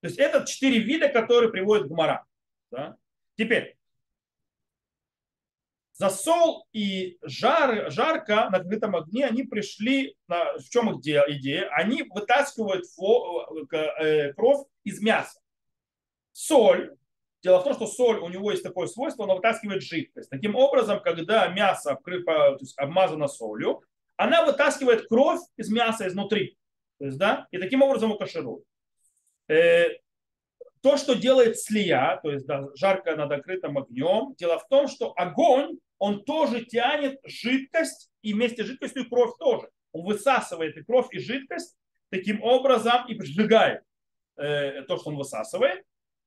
[0.00, 2.24] То есть это четыре вида, которые приводят к мара.
[2.70, 2.96] Да?
[3.36, 3.76] Теперь,
[5.92, 11.68] засол и жар, жарко на открытом огне, они пришли, на, в чем их идея?
[11.72, 15.38] Они вытаскивают фо, э, кровь из мяса.
[16.32, 16.96] Соль
[17.46, 20.28] Дело в том, что соль, у него есть такое свойство, она вытаскивает жидкость.
[20.30, 23.84] Таким образом, когда мясо то есть обмазано солью,
[24.16, 26.58] она вытаскивает кровь из мяса изнутри.
[26.98, 28.64] То есть, да, и таким образом его каширует.
[29.46, 29.90] Э,
[30.82, 35.12] то, что делает слия, то есть да, жарко над открытым огнем, дело в том, что
[35.16, 39.68] огонь, он тоже тянет жидкость, и вместе с жидкостью кровь тоже.
[39.92, 41.76] Он высасывает и кровь, и жидкость
[42.10, 43.84] таким образом и сжигает
[44.36, 45.84] э, то, что он высасывает.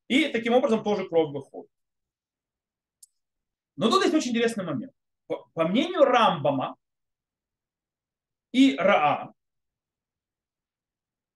[0.09, 1.71] И таким образом тоже кровь выходит.
[3.77, 4.91] Но тут есть очень интересный момент.
[5.27, 6.75] По, мнению Рамбама
[8.51, 9.31] и Раа,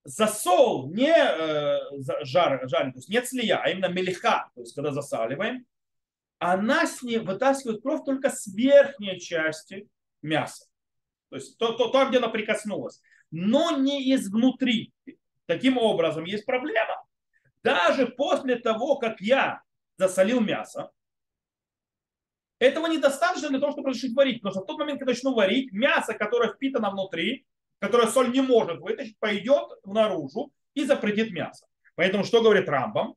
[0.03, 1.79] засол не э,
[2.25, 5.65] жар, жарен, то есть нет слия, а именно мелиха, то есть когда засаливаем,
[6.39, 9.87] она с ней вытаскивает кровь только с верхней части
[10.23, 10.65] мяса.
[11.29, 13.01] То есть то, то, то, где она прикоснулась.
[13.29, 14.91] Но не изнутри.
[15.45, 17.02] Таким образом, есть проблема
[17.63, 19.61] даже после того, как я
[19.97, 20.91] засолил мясо,
[22.59, 24.41] этого недостаточно для того, чтобы разрешить варить.
[24.41, 27.45] Потому что в тот момент, когда начну варить, мясо, которое впитано внутри,
[27.79, 31.67] которое соль не может вытащить, пойдет наружу и запретит мясо.
[31.95, 33.15] Поэтому что говорит Рамбам?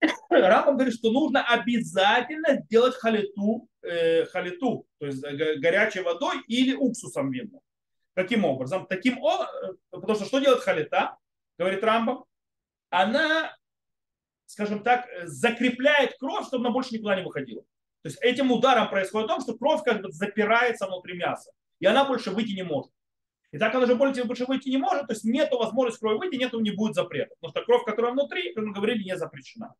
[0.30, 7.30] Рамбам говорит, что нужно обязательно сделать халиту, э, халиту, то есть горячей водой или уксусом
[7.30, 7.60] винным.
[8.14, 8.86] Каким образом?
[8.86, 9.46] Таким, э,
[9.90, 11.16] потому что что делает халита,
[11.56, 12.24] говорит Рамбам?
[12.90, 13.56] Она,
[14.46, 17.62] скажем так, закрепляет кровь, чтобы она больше никуда не выходила.
[18.02, 22.04] То есть этим ударом происходит то, что кровь как бы запирается внутри мяса, и она
[22.04, 22.92] больше выйти не может.
[23.50, 26.52] И так она же больше, выйти не может, то есть нет возможности крови выйти, нет,
[26.52, 27.34] не будет запрета.
[27.40, 29.74] Потому что кровь, которая внутри, как мы говорили, не запрещена.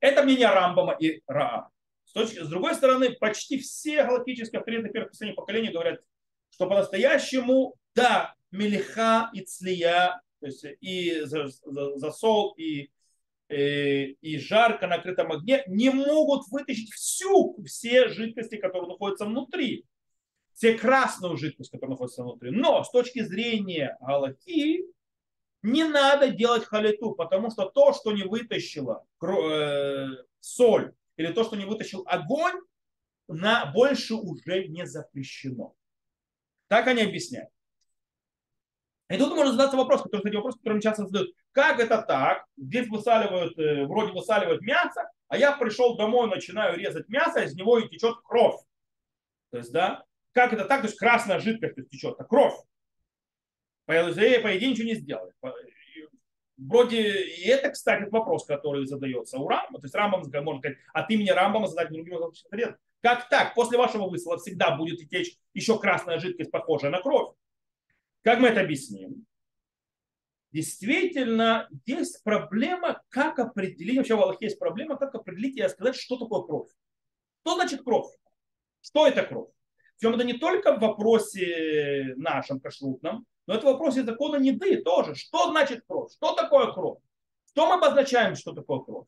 [0.00, 1.70] Это мнение Рамбама и Раа.
[2.04, 6.00] С, точки, с другой стороны, почти все галактические авторитеты первых последних поколений говорят,
[6.50, 12.90] что по-настоящему, да, Мелиха и Цлия то есть и засол, и, и,
[13.48, 19.84] э, и жарко на открытом огне не могут вытащить всю, все жидкости, которые находятся внутри.
[20.52, 22.50] Все красную жидкость, которая находится внутри.
[22.50, 24.84] Но с точки зрения галахи
[25.62, 30.06] не надо делать халиту, потому что то, что не вытащила э,
[30.40, 32.60] соль или то, что не вытащил огонь,
[33.28, 35.74] на больше уже не запрещено.
[36.68, 37.50] Так они объясняют.
[39.08, 41.30] И тут можно задаться вопрос, который, кстати, вопрос, который часто задают.
[41.52, 42.44] Как это так?
[42.56, 47.78] Здесь высаливают, э, вроде высаливают мясо, а я пришел домой, начинаю резать мясо, из него
[47.78, 48.60] и течет кровь.
[49.50, 50.82] То есть, да, как это так?
[50.82, 52.54] То есть красная жидкость течет, а кровь.
[53.86, 55.32] По по идее ничего не сделали.
[56.58, 59.78] Вроде и это, кстати, вопрос, который задается у Рамба.
[59.78, 62.18] То есть Рамбам, можно сказать, от имени Рамбама задать другим
[62.50, 62.76] ответ.
[63.00, 63.54] Как так?
[63.54, 67.32] После вашего высыла всегда будет течь еще красная жидкость, похожая на кровь.
[68.22, 69.26] Как мы это объясним?
[70.50, 76.16] Действительно, есть проблема, как определить, вообще в Аллахе есть проблема, как определить и сказать, что
[76.16, 76.70] такое кровь.
[77.42, 78.10] Что значит кровь?
[78.80, 79.50] Что это кровь?
[79.98, 85.14] Причем это не только в вопросе нашем кашрутном, но это в вопросе закона неды тоже.
[85.14, 86.12] Что значит кровь?
[86.12, 86.98] Что такое кровь?
[87.50, 89.06] Что мы обозначаем, что такое кровь?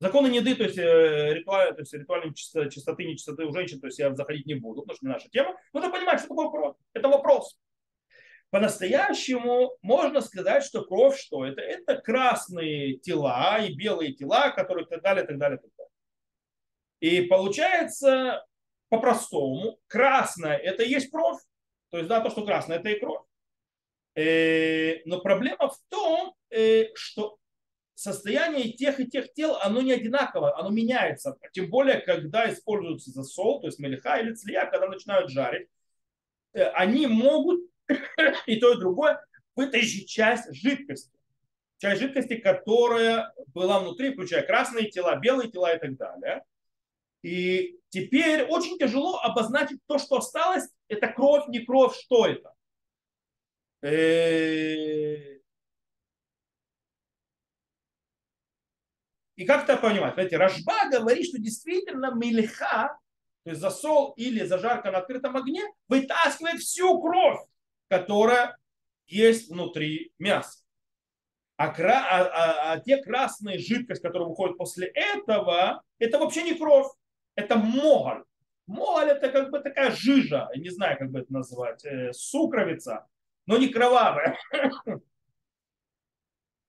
[0.00, 3.98] Законы неды, то есть, э, ритуаль, то есть ритуальной чистоты, нечистоты у женщин, то есть
[3.98, 5.56] я заходить не буду, потому что не наша тема.
[5.72, 6.76] Нужно понимать, что такое кровь.
[6.94, 7.58] Это вопрос.
[8.50, 11.60] По-настоящему можно сказать, что кровь что это?
[11.60, 15.90] Это красные тела и белые тела, которые так далее, так далее, так далее.
[17.00, 18.46] И получается,
[18.88, 21.40] по-простому, красное это и есть кровь.
[21.90, 23.22] То есть, да, то, что красное, это и кровь.
[24.14, 27.38] Э, но проблема в том, э, что
[27.94, 31.36] состояние тех и тех тел, оно не одинаково, оно меняется.
[31.52, 35.68] Тем более, когда используется засол, то есть мелиха или цлия, когда начинают жарить,
[36.54, 37.60] э, они могут
[38.46, 39.20] и то, и другое
[39.58, 41.18] вытащить часть жидкости.
[41.78, 46.44] Часть жидкости, которая была внутри, включая красные тела, белые тела и так далее.
[47.22, 50.68] И теперь очень тяжело обозначить то, что осталось.
[50.86, 52.54] Это кровь, не кровь, что это.
[53.82, 55.38] Э,
[59.36, 60.14] и как это понимать?
[60.14, 62.96] Знаете, Рожба говорит, что действительно мелиха,
[63.42, 67.40] то есть засол или зажарка на открытом огне, вытаскивает всю кровь,
[67.88, 68.56] которая
[69.06, 70.60] есть внутри мяса.
[71.56, 72.06] А, кра...
[72.08, 76.86] а, а, а те красные жидкость, которые выходят после этого, это вообще не кровь,
[77.34, 78.24] это моголь.
[78.66, 83.06] Моголь это как бы такая жижа, не знаю, как бы это назвать, э, сукровица,
[83.46, 84.38] но не кровавая.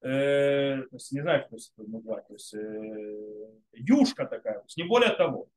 [0.01, 5.49] Э, то не знаю, как это назвать, то э, юшка такая, не более того.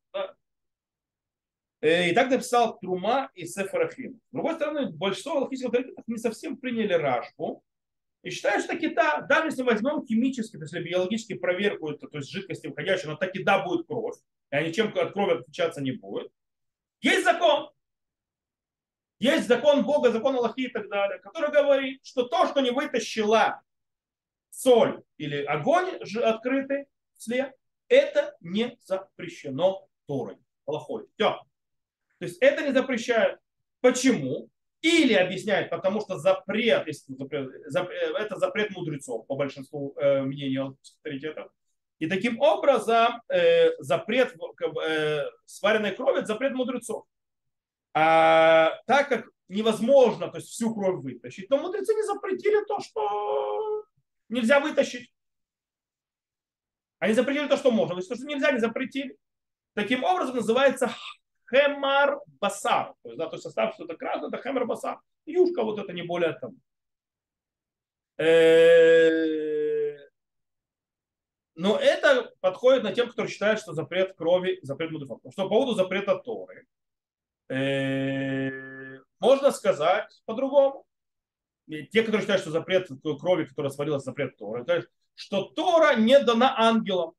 [1.83, 4.21] Э, и так написал Трума и Сефарахим.
[4.31, 7.65] С другой стороны, большинство алхимических авторитетов не совсем приняли Рашбу
[8.23, 12.31] и считают, что кита, даже если возьмем химически, то есть биологически проверку, это, то есть
[12.31, 14.17] жидкости входящие, но так и да будет кровь,
[14.53, 16.31] и они чем от крови отличаться не будет.
[17.01, 17.71] Есть закон.
[19.19, 23.61] Есть закон Бога, закон Аллахи и так далее, который говорит, что то, что не вытащила
[24.51, 27.53] соль или огонь открытый след,
[27.89, 30.39] это не запрещено Торой.
[30.65, 31.09] Плохой.
[31.17, 31.41] Все.
[32.23, 33.41] То есть это не запрещает.
[33.81, 34.49] Почему?
[34.81, 37.51] Или объясняет, потому что запрет, запрет
[38.17, 41.51] это запрет мудрецов, по большинству э, мнений авторитетов.
[41.99, 44.37] И таким образом э, запрет
[44.87, 47.07] э, сваренной крови– запрет мудрецов.
[47.93, 53.85] А так как невозможно то есть, всю кровь вытащить, то мудрецы не запретили то, что
[54.29, 55.13] нельзя вытащить.
[57.01, 57.97] Они запретили то, что можно.
[57.97, 59.17] То, что нельзя, не запретили.
[59.75, 60.89] Таким образом называется
[61.53, 62.95] хемар басар.
[63.03, 64.99] То есть, да, то есть состав что-то красное, это хемар басар.
[65.27, 66.55] Юшка вот это не более того.
[68.19, 69.97] Э,
[71.55, 75.21] но это подходит на тем, кто считает, что запрет крови, запрет мудрецов.
[75.31, 76.67] Что по поводу запрета Торы,
[77.49, 80.85] э, можно сказать по-другому.
[81.69, 82.89] Те, которые считают, что запрет
[83.21, 87.15] крови, которая свалилась, запрет Торы, что Тора не дана ангелам.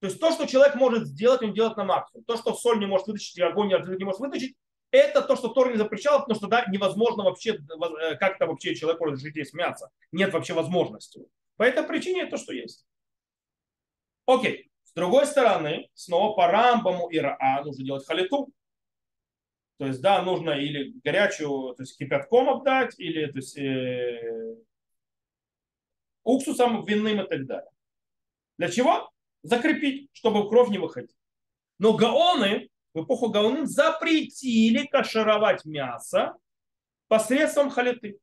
[0.00, 2.24] То есть то, что человек может сделать, он делает на максимум.
[2.24, 4.56] То, что соль не может вытащить, огонь не может вытащить,
[4.90, 9.00] это то, что Тор не запрещал, потому что да, невозможно вообще, э, как-то вообще человек
[9.00, 9.90] может жить из мяса.
[10.12, 11.26] Нет вообще возможности.
[11.56, 12.86] По этой причине это то, что есть.
[14.26, 14.70] Окей.
[14.84, 18.52] С другой стороны, снова по Рамбаму и Раа нужно делать халиту.
[19.78, 24.54] То есть, да, нужно или горячую, то есть кипятком обдать, или то есть, э,
[26.22, 27.70] уксусом винным и так далее.
[28.56, 29.10] Для чего?
[29.44, 31.14] Закрепить, чтобы кровь не выходила.
[31.78, 36.36] Но гаоны в эпоху гаоны запретили кашировать мясо
[37.08, 38.18] посредством халиты.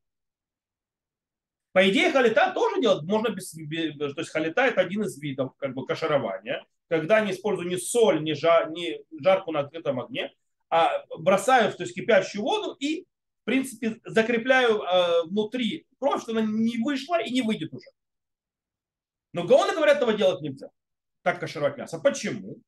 [1.73, 5.73] По идее, халита тоже делать можно без, то есть халита это один из видов как
[5.73, 10.33] бы каширования, когда не использую ни соль, ни, жар, ни жарку на открытом огне,
[10.69, 16.41] а бросаю то есть, кипящую воду и, в принципе, закрепляю э, внутри кровь, что она
[16.41, 17.87] не вышла и не выйдет уже.
[19.33, 20.69] Но гаоны говорят, этого делать нельзя
[21.23, 21.99] как кашировать мясо.
[21.99, 22.61] Почему?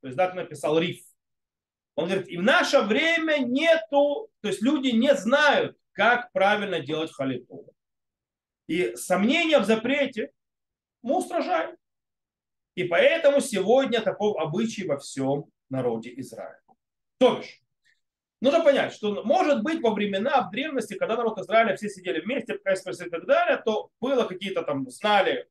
[0.00, 1.04] То есть, да, написал Риф.
[1.94, 7.12] Он говорит, и в наше время нету, то есть люди не знают, как правильно делать
[7.12, 7.66] халиту.
[8.66, 10.32] И сомнения в запрете
[11.02, 11.76] мы устражаем.
[12.74, 16.60] И поэтому сегодня таков обычай во всем народе Израиля.
[17.18, 17.60] То бишь,
[18.40, 22.54] нужно понять, что может быть во времена в древности, когда народ Израиля все сидели вместе,
[22.54, 25.48] и так далее, то было какие-то там, знали,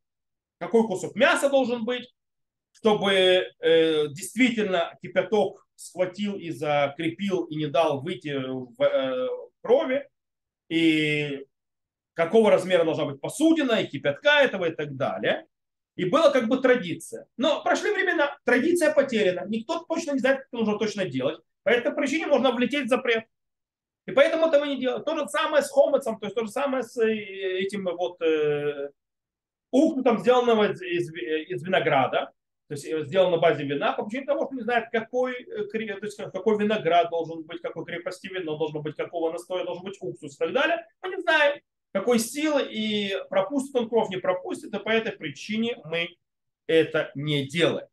[0.60, 2.14] какой кусок мяса должен быть,
[2.72, 9.28] чтобы э, действительно кипяток схватил и закрепил и не дал выйти в э,
[9.62, 10.08] крови,
[10.70, 11.46] и
[12.14, 15.46] какого размера должна быть посудина, и кипятка этого и так далее.
[15.96, 17.28] И была как бы традиция.
[17.38, 19.46] Но прошли времена, традиция потеряна.
[19.48, 21.42] Никто точно не знает, как нужно точно делать.
[21.64, 23.26] По этой причине можно влететь в запрет.
[24.06, 25.06] И поэтому этого не делают.
[25.06, 27.12] То же самое с хомецом, то есть то же самое с э,
[27.60, 28.92] этим вот э,
[29.72, 32.34] ухтом, сделанного из, из, из винограда
[32.70, 35.66] то есть э, сделан на базе вина, по причине того, что не знает, какой, э,
[35.66, 39.98] то есть какой виноград должен быть, какой крепости вино должно быть, какого настоя должен быть
[40.00, 40.86] уксус и так далее.
[41.02, 41.60] Мы не знаем,
[41.92, 46.10] какой силы и пропустит он кровь, не пропустит, и по этой причине мы
[46.68, 47.88] это не делаем.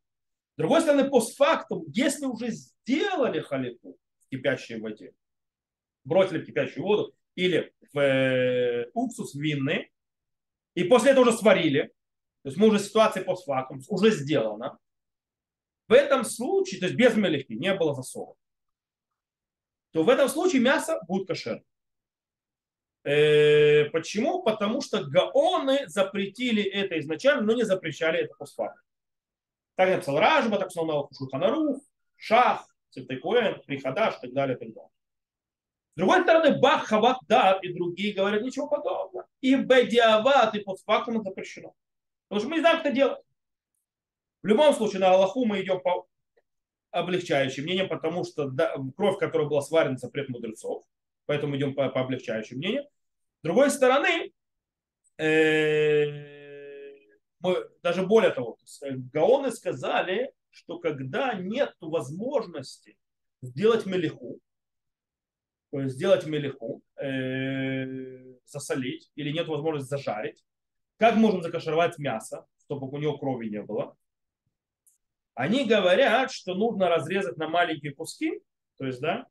[0.57, 5.13] Другой стороны, постфактум, если уже сделали халиту в кипящей воде,
[6.03, 9.91] бросили в кипящую воду или в э, уксус винный,
[10.73, 11.93] и после этого уже сварили,
[12.43, 14.79] то есть мы уже ситуация постфактум, уже сделана.
[15.87, 18.35] В этом случае, то есть без мелехи, не было засола,
[19.91, 21.65] то в этом случае мясо будет кошерным.
[23.03, 24.41] Э, почему?
[24.41, 28.86] Потому что гаоны запретили это изначально, но не запрещали это постфактум.
[29.77, 31.77] Так написал Ражба, так написал на Шуханарух,
[32.15, 34.89] Шах, Цептайкуэн, Прихадаш и так далее, и так далее.
[35.93, 39.27] С другой стороны, Бах, Хават, Дат и другие говорят ничего подобного.
[39.39, 41.75] И Бедиават, и постфактум запрещено.
[42.27, 43.23] Потому что мы не знаем, как это делать.
[44.41, 46.07] В любом случае, на Аллаху мы идем по
[46.89, 48.51] облегчающим мнениям, потому что
[48.95, 50.85] кровь, которая была сварена, запрет мудрецов.
[51.27, 52.85] Поэтому идем по, по облегчающим мнениям.
[52.85, 54.31] С другой стороны,
[55.19, 56.36] э,
[57.47, 58.57] мы, даже более того,
[59.13, 62.97] гаоны сказали, что когда нет возможности
[63.41, 64.39] сделать мелиху,
[65.71, 70.43] то есть сделать мелиху, э, засолить, или нет возможности зажарить,
[70.97, 73.95] как можем закашировать мясо, чтобы у него крови не было?
[75.33, 78.41] Они говорят, что нужно разрезать на маленькие куски,
[78.77, 79.27] то есть, да,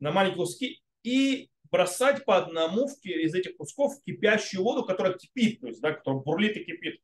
[0.00, 5.60] на маленькие куски и бросать по одному из этих кусков в кипящую воду, которая кипит,
[5.60, 7.00] то есть, да, которая бурлит и кипит.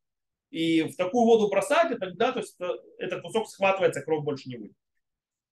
[0.49, 2.55] И в такую воду бросать, и тогда то есть,
[2.97, 4.77] этот кусок схватывается, кровь больше не выйдет.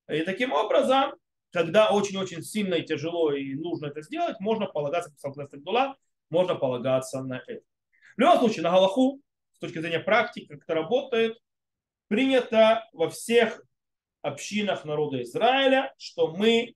[0.10, 1.16] И таким образом,
[1.52, 5.12] когда очень-очень сильно и тяжело и нужно это сделать, можно полагаться,
[5.58, 5.98] дула,
[6.30, 7.66] можно полагаться на это.
[8.16, 11.38] В любом случае, на Галаху, с точки зрения практики, как это работает,
[12.08, 13.62] принято во всех
[14.22, 16.74] общинах народа Израиля, что мы,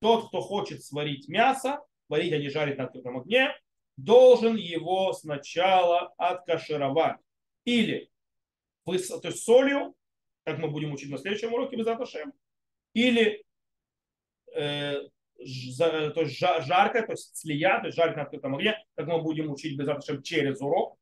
[0.00, 3.54] тот, кто хочет сварить мясо, варить, а не жарить на открытом огне,
[3.96, 7.16] должен его сначала откашировать.
[7.64, 8.10] Или
[8.86, 9.96] то есть солью,
[10.44, 12.32] как мы будем учить на следующем уроке без Аташем,
[12.94, 13.44] или
[14.54, 15.00] э,
[15.36, 19.50] то есть жарко, то есть слия, то есть жарить на открытом огне, как мы будем
[19.50, 20.98] учить без этого через урок,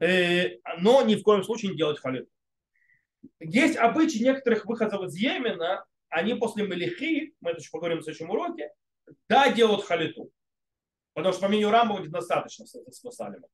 [0.00, 2.28] э, но ни в коем случае не делать халит.
[3.38, 8.30] Есть обычаи некоторых выходцев из Йемена, они после Мелихи, мы это еще поговорим в следующем
[8.30, 8.72] уроке,
[9.28, 10.30] да, делают халиту.
[11.14, 13.48] Потому что по мнению Рамбова недостаточно с Салима.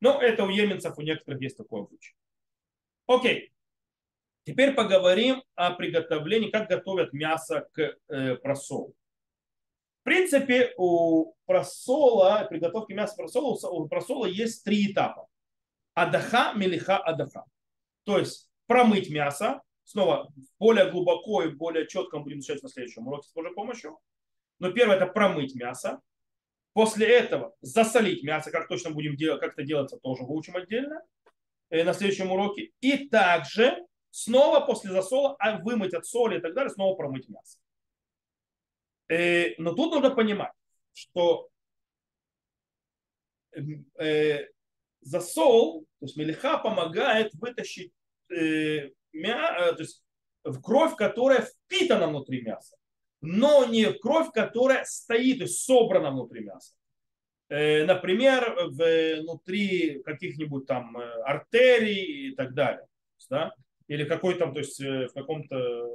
[0.00, 2.14] Но это у йеменцев, у некоторых есть такой обычай.
[3.06, 3.52] Окей.
[4.44, 8.94] Теперь поговорим о приготовлении, как готовят мясо к э, просолу.
[10.00, 15.28] В принципе, у просола, приготовки мяса просола, у просола есть три этапа.
[15.94, 17.44] Адаха, мелиха, адаха.
[18.04, 23.08] То есть промыть мясо, снова более глубоко и более четко мы будем изучать на следующем
[23.08, 23.98] уроке с Божьей помощью.
[24.60, 26.00] Но первое это промыть мясо.
[26.72, 31.02] После этого засолить мясо, как точно будем делать, как это делается, тоже выучим отдельно
[31.70, 32.70] э, на следующем уроке.
[32.80, 37.58] И также снова после засола а, вымыть от соли и так далее, снова промыть мясо.
[39.08, 40.52] Э, но тут нужно понимать,
[40.92, 41.48] что
[43.98, 44.46] э,
[45.00, 47.92] засол, то есть мелиха помогает вытащить
[49.12, 50.04] мя, то есть
[50.44, 52.76] в кровь, которая впитана внутри мяса,
[53.20, 56.74] но не кровь, которая стоит, то есть собрана внутри мяса.
[57.48, 62.86] Например, внутри каких-нибудь там артерий и так далее.
[63.28, 63.52] Да?
[63.88, 65.88] Или какой-то, то есть в каком-то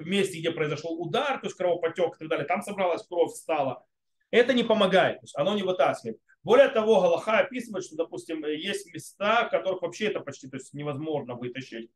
[0.00, 3.84] месте, где произошел удар, то есть кровопотек и так далее, там собралась кровь, стала.
[4.30, 6.20] Это не помогает, то есть оно не вытаскивает.
[6.44, 10.74] Более того, Галаха описывает, что, допустим, есть места, в которых вообще это почти то есть,
[10.74, 11.90] невозможно вытащить,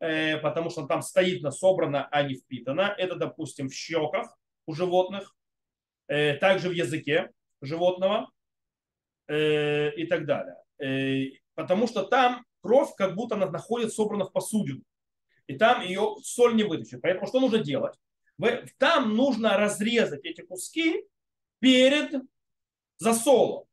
[0.00, 2.94] э, потому что там стоит на собрано, а не впитано.
[2.98, 4.36] Это, допустим, в щеках
[4.66, 5.34] у животных,
[6.06, 7.30] э, также в языке
[7.62, 8.30] животного
[9.26, 10.56] э, и так далее.
[11.54, 14.82] Потому что там кровь как будто она находится собрана в посудину.
[15.46, 17.00] И там ее соль не вытащит.
[17.00, 17.98] Поэтому что нужно делать?
[18.76, 21.04] Там нужно разрезать эти куски
[21.58, 22.22] перед
[22.98, 23.67] засолом.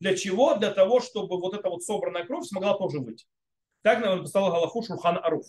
[0.00, 0.54] Для чего?
[0.56, 3.26] Для того, чтобы вот эта вот собранная кровь смогла тоже выйти.
[3.82, 5.46] Так нам написал Галаху Шурхан Аруф.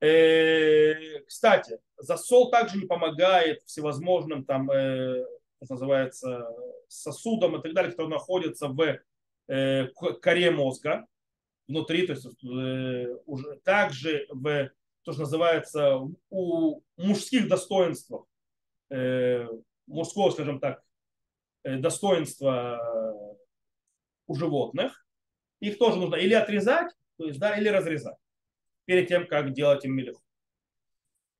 [0.00, 5.24] Э, кстати, засол также не помогает всевозможным там, э,
[5.68, 6.46] называется,
[6.88, 8.98] сосудам и так далее, которые находятся в
[9.48, 9.86] э,
[10.20, 11.06] коре мозга
[11.66, 12.26] внутри, то есть
[13.24, 14.70] уже также в
[15.02, 18.26] то, что называется у мужских достоинствах,
[19.86, 20.82] мужского, скажем так,
[21.64, 23.36] достоинства э,
[24.26, 25.06] у животных,
[25.60, 28.16] их тоже нужно или отрезать, то есть, да, или разрезать
[28.84, 30.22] перед тем, как делать им мелеху.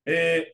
[0.05, 0.45] Э,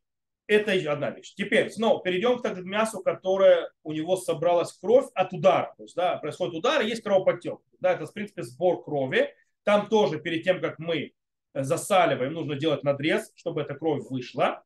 [0.48, 1.34] это одна вещь.
[1.36, 5.74] Теперь снова перейдем к мясу, которое у него собралась кровь от удара.
[5.78, 7.60] То есть, да, происходит удар, и есть кровоподтек.
[7.80, 9.34] Да, это, в принципе, сбор крови.
[9.64, 11.14] Там тоже перед тем, как мы
[11.54, 14.64] засаливаем, нужно делать надрез, чтобы эта кровь вышла.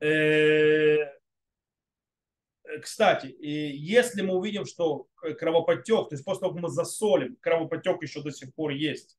[0.00, 1.17] Э,
[2.82, 8.22] кстати, если мы увидим, что кровоподтек, то есть после того, как мы засолим, кровоподтек еще
[8.22, 9.18] до сих пор есть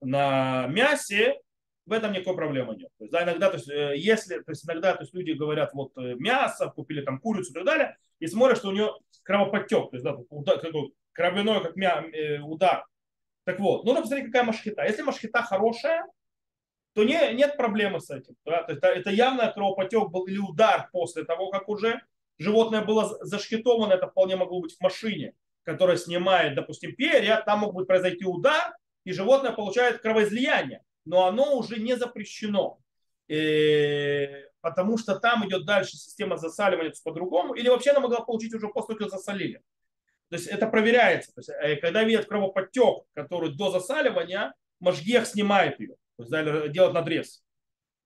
[0.00, 1.40] на мясе,
[1.86, 2.90] в этом никакой проблемы нет.
[2.98, 5.72] То есть, да, иногда, то есть, э, если, то есть иногда то есть, люди говорят,
[5.72, 8.92] вот э, мясо, купили там курицу и так далее, и смотрят, что у нее
[9.22, 12.04] кровоподтек, то есть да, удар, такой кровяной как мя,
[12.42, 12.84] удар.
[13.44, 14.84] Так вот, нужно посмотреть, какая машхита.
[14.84, 16.04] Если машхита хорошая,
[16.94, 18.34] то не, нет проблемы с этим.
[18.44, 18.64] Да?
[18.64, 22.00] То есть, это, это явно кровопотек был или удар после того, как уже
[22.38, 27.74] животное было зашхитовано, это вполне могло быть в машине, которая снимает, допустим, перья, там мог
[27.74, 28.74] быть произойти удар,
[29.04, 32.78] и животное получает кровоизлияние, но оно уже не запрещено,
[33.28, 38.68] э, потому что там идет дальше система засаливания по-другому, или вообще она могла получить уже
[38.68, 39.62] после того, как засолили.
[40.28, 41.32] То есть это проверяется.
[41.32, 46.92] То есть, э, когда видят кровоподтек, который до засаливания, Машгех снимает ее, то есть делает
[46.92, 47.45] надрез.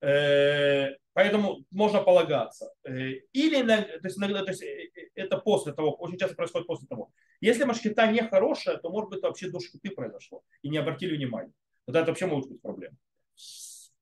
[0.01, 2.72] Э, Поэтому можно полагаться.
[2.84, 2.92] Э,
[3.32, 7.11] или то есть, иногда, то есть, э, это после того, очень часто происходит после того.
[7.40, 11.53] Если машкита не хорошая, то может быть вообще до шкиты произошло и не обратили внимания.
[11.84, 12.96] Тогда это вообще может быть проблема.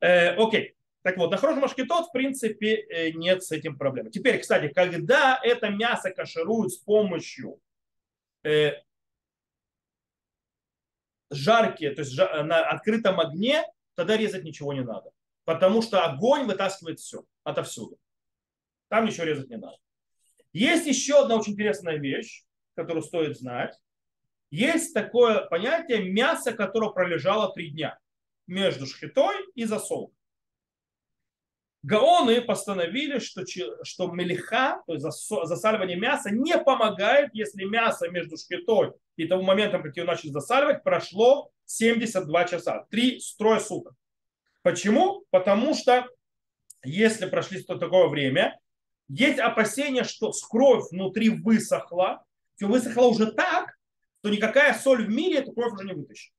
[0.00, 0.74] Э, окей.
[1.02, 4.10] Так вот, на хорошем машкитот, в принципе, нет с этим проблем.
[4.10, 7.58] Теперь, кстати, когда это мясо кашируют с помощью
[8.44, 8.72] э,
[11.30, 15.10] жарки, то есть на открытом огне, тогда резать ничего не надо
[15.48, 17.98] потому что огонь вытаскивает все отовсюду.
[18.88, 19.78] Там ничего резать не надо.
[20.52, 22.44] Есть еще одна очень интересная вещь,
[22.74, 23.74] которую стоит знать.
[24.50, 27.98] Есть такое понятие мясо, которое пролежало три дня
[28.46, 30.14] между шхитой и засолкой.
[31.82, 33.44] Гаоны постановили, что,
[33.84, 39.82] что мелиха, то есть засаливание мяса, не помогает, если мясо между шхитой и того моментом,
[39.82, 43.94] как его начали засаливать, прошло 72 часа, 3 строя суток.
[44.68, 45.24] Почему?
[45.30, 46.06] Потому что
[46.84, 48.60] если прошли такое время,
[49.08, 52.22] есть опасение, что кровь внутри высохла,
[52.54, 53.78] все высохла уже так,
[54.18, 56.34] что никакая соль в мире эту кровь уже не вытащит.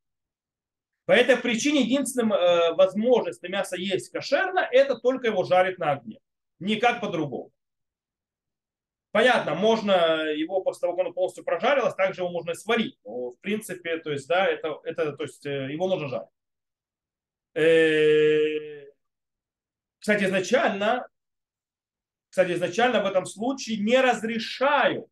[1.05, 6.19] По этой причине единственным э, возможность мясо есть кошерно, это только его жарить на огне.
[6.59, 7.49] Никак по-другому.
[9.09, 12.99] Понятно, можно его после того, как он полностью прожарилось, также его можно сварить.
[13.03, 16.29] Но, в принципе, то есть, да, это, это, то есть, э, его нужно жарить.
[17.53, 18.85] Э,
[19.99, 21.07] кстати, изначально,
[22.29, 25.09] кстати, изначально в этом случае не разрешаю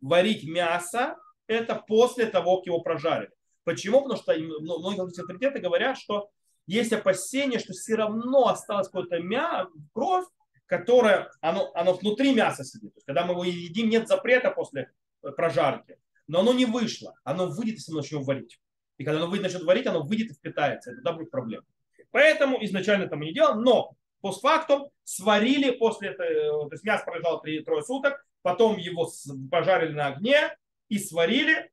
[0.00, 1.16] варить мясо,
[1.46, 3.30] это после того, как его прожарили.
[3.64, 4.02] Почему?
[4.02, 6.30] Потому что ну, многие авторитеты говорят, что
[6.66, 10.26] есть опасение, что все равно осталось какое-то мясо, кровь,
[10.66, 12.92] которая, оно, оно внутри мяса сидит.
[12.94, 14.90] То есть, когда мы его едим, нет запрета после
[15.36, 15.98] прожарки.
[16.26, 17.14] Но оно не вышло.
[17.22, 18.58] Оно выйдет, если мы начнем варить.
[18.98, 20.92] И когда оно начнет варить, оно выйдет и впитается.
[20.92, 21.64] Это будет проблема.
[22.10, 27.42] Поэтому изначально это мы не делаем, но постфактум сварили после этого, то есть мясо пролежало
[27.44, 29.10] 3-3 суток, потом его
[29.50, 30.56] пожарили на огне
[30.88, 31.70] и сварили,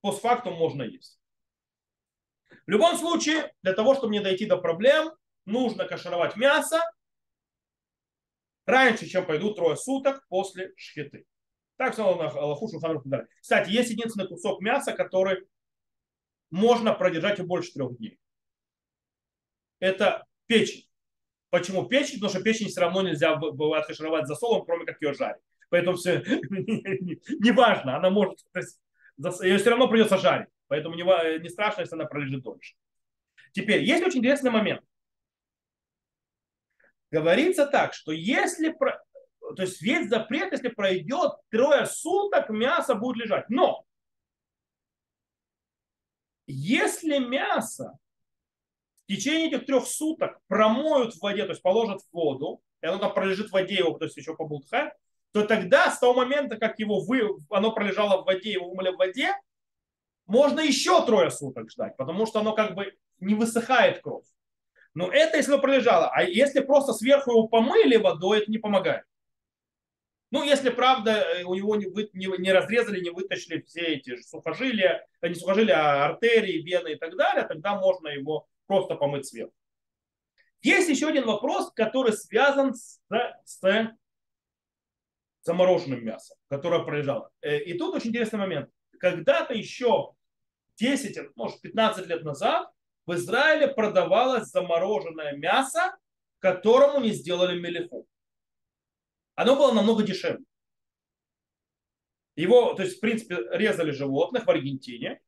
[0.00, 1.18] постфактум можно есть.
[2.66, 5.12] В любом случае, для того, чтобы не дойти до проблем,
[5.44, 6.80] нужно кашировать мясо
[8.66, 11.26] раньше, чем пойдут трое суток после шхиты.
[11.76, 12.68] Так сказал Аллаху
[13.40, 15.46] Кстати, есть единственный кусок мяса, который
[16.52, 18.20] можно продержать и больше трех дней.
[19.80, 20.86] Это печень.
[21.50, 22.20] Почему печень?
[22.20, 25.42] Потому что печень все равно нельзя бывает кашировать за солом, кроме как ее жарить.
[25.70, 26.18] поэтому все
[27.40, 28.78] неважно, она может, есть,
[29.42, 31.02] ее все равно придется жарить, поэтому не,
[31.40, 32.74] не страшно, если она пролежит дольше.
[33.52, 34.82] Теперь, есть очень интересный момент.
[37.10, 43.50] Говорится так, что если, то есть весь запрет, если пройдет трое суток, мясо будет лежать.
[43.50, 43.84] Но
[46.52, 47.98] если мясо
[49.04, 52.98] в течение этих трех суток промоют в воде, то есть положат в воду, и оно
[52.98, 54.92] там пролежит в воде, его, то есть еще побултхает,
[55.32, 58.98] то тогда с того момента, как его вы, оно пролежало в воде, его вымыли в
[58.98, 59.34] воде,
[60.26, 64.26] можно еще трое суток ждать, потому что оно как бы не высыхает кровь.
[64.94, 66.10] Но это если оно пролежало.
[66.12, 69.04] А если просто сверху его помыли водой, это не помогает.
[70.32, 74.16] Ну, если правда э, у него не, вы, не, не разрезали, не вытащили все эти
[74.16, 79.26] сухожилия, э, не сухожилия, а артерии, вены и так далее, тогда можно его просто помыть
[79.26, 79.52] сверху.
[80.62, 82.98] Есть еще один вопрос, который связан с,
[83.44, 83.60] с
[85.42, 87.30] замороженным мясом, которое пролежало.
[87.42, 88.70] Э, и тут очень интересный момент.
[88.98, 90.14] Когда-то еще
[90.76, 92.70] 10, может 15 лет назад
[93.04, 95.94] в Израиле продавалось замороженное мясо,
[96.38, 98.06] которому не сделали мелеху.
[99.34, 100.44] Оно было намного дешевле.
[102.36, 105.20] Его, то есть, в принципе, резали животных в Аргентине,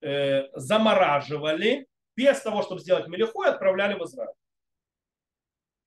[0.00, 1.86] э, замораживали
[2.16, 4.34] без того, чтобы сделать мелеху, и отправляли в Израиль.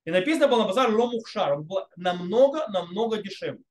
[0.06, 1.54] И написано было на базар ломухшар.
[1.54, 3.64] Он был намного-намного дешевле.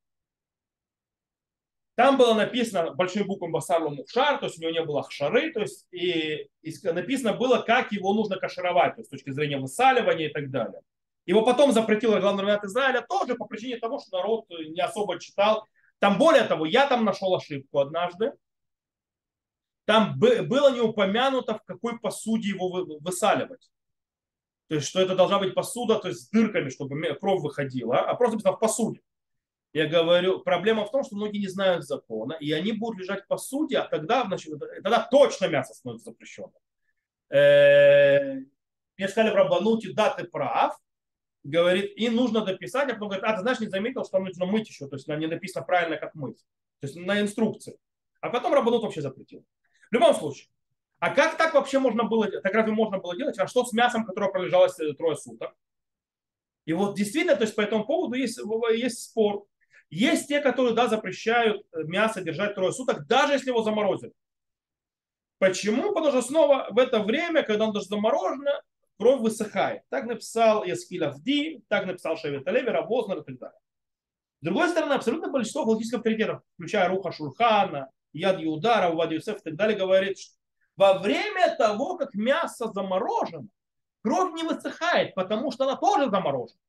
[1.99, 5.59] Там было написано большими буквами Басар Мухшар, то есть у него не было хшары, то
[5.59, 10.29] есть и, и написано было, как его нужно кашировать, то есть с точки зрения высаливания
[10.29, 10.79] и так далее.
[11.25, 15.65] Его потом запретил главный раввинат Израиля тоже по причине того, что народ не особо читал.
[15.99, 18.33] Там более того, я там нашел ошибку однажды.
[19.85, 23.69] Там было не упомянуто, в какой посуде его высаливать.
[24.67, 28.13] То есть, что это должна быть посуда, то есть с дырками, чтобы кровь выходила, а
[28.13, 29.01] просто в посуде.
[29.73, 33.37] Я говорю, проблема в том, что многие не знают закона, и они будут лежать по
[33.37, 34.53] суде, а тогда, значит,
[34.83, 36.53] тогда точно мясо становится запрещенным.
[37.29, 38.35] Э,
[38.97, 40.75] мне сказали в Рабануте, да, ты прав,
[41.49, 44.69] говорит, и нужно дописать, а потом говорит, а ты знаешь, не заметил, что нужно мыть
[44.69, 46.39] еще, то есть не написано правильно, как мыть.
[46.79, 47.77] То есть на инструкции.
[48.21, 49.43] А потом Рабанут вообще запретил.
[49.89, 50.49] В любом случае.
[50.99, 53.39] А как так вообще можно было, так разве можно было делать?
[53.39, 55.55] А что с мясом, которое пролежалось трое суток?
[56.65, 58.39] И вот действительно, то есть по этому поводу есть,
[58.73, 59.45] есть спор.
[59.89, 64.13] Есть те, которые, да, запрещают э, мясо держать трое суток, даже если его заморозили.
[65.39, 65.93] Почему?
[65.93, 68.61] Потому что снова в это время, когда оно даже заморожено,
[68.99, 69.83] кровь высыхает.
[69.89, 73.59] Так написал Яскиль Авди, так написал Шевет Алеви, Рабознер и так далее.
[74.41, 79.43] С другой стороны, абсолютно большинство галактических авторитетов, включая Руха Шурхана, Яд Юдара, Увад Юсеф и
[79.43, 80.35] так далее, говорит, что
[80.75, 83.47] во время того, как мясо заморожено,
[84.01, 86.59] кровь не высыхает, потому что она тоже заморожена.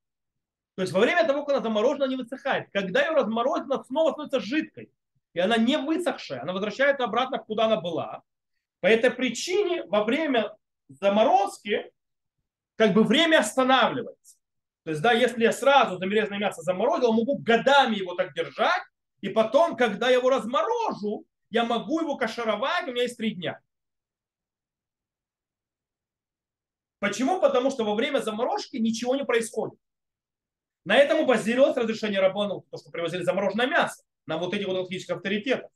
[0.76, 2.68] То есть во время того, как она заморожена, не высыхает.
[2.72, 4.92] Когда ее разморозить, она снова становится жидкой.
[5.32, 8.22] И она не высохшая, она возвращается обратно, куда она была.
[8.80, 10.56] По этой причине во время
[10.88, 11.92] заморозки
[12.80, 14.38] как бы время останавливается.
[14.84, 18.82] То есть, да, если я сразу замерезанное мясо заморозил, могу годами его так держать,
[19.20, 23.60] и потом, когда я его разморожу, я могу его кашировать, у меня есть три дня.
[27.00, 27.38] Почему?
[27.38, 29.78] Потому что во время заморозки ничего не происходит.
[30.86, 35.16] На этом базировалось разрешение Рабану, то, что привозили замороженное мясо, на вот этих вот галактических
[35.16, 35.70] авторитетах.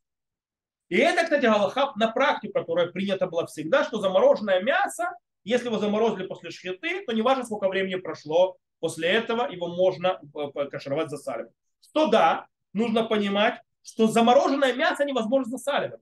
[0.89, 5.11] И это, кстати, Галахаб на практике, которая принята была всегда, что замороженное мясо,
[5.45, 10.21] если его заморозили после шхиты, то не важно, сколько времени прошло, после этого его можно
[10.35, 11.53] э, кашировать, засаливать.
[11.81, 16.01] Что да, нужно понимать, что замороженное мясо невозможно засаливать.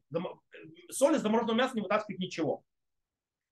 [0.90, 2.62] Соль из замороженного мяса не вытаскивает ничего.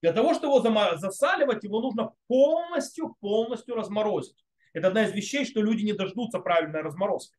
[0.01, 4.43] Для того, чтобы его засаливать, его нужно полностью, полностью разморозить.
[4.73, 7.35] Это одна из вещей, что люди не дождутся правильной разморозки.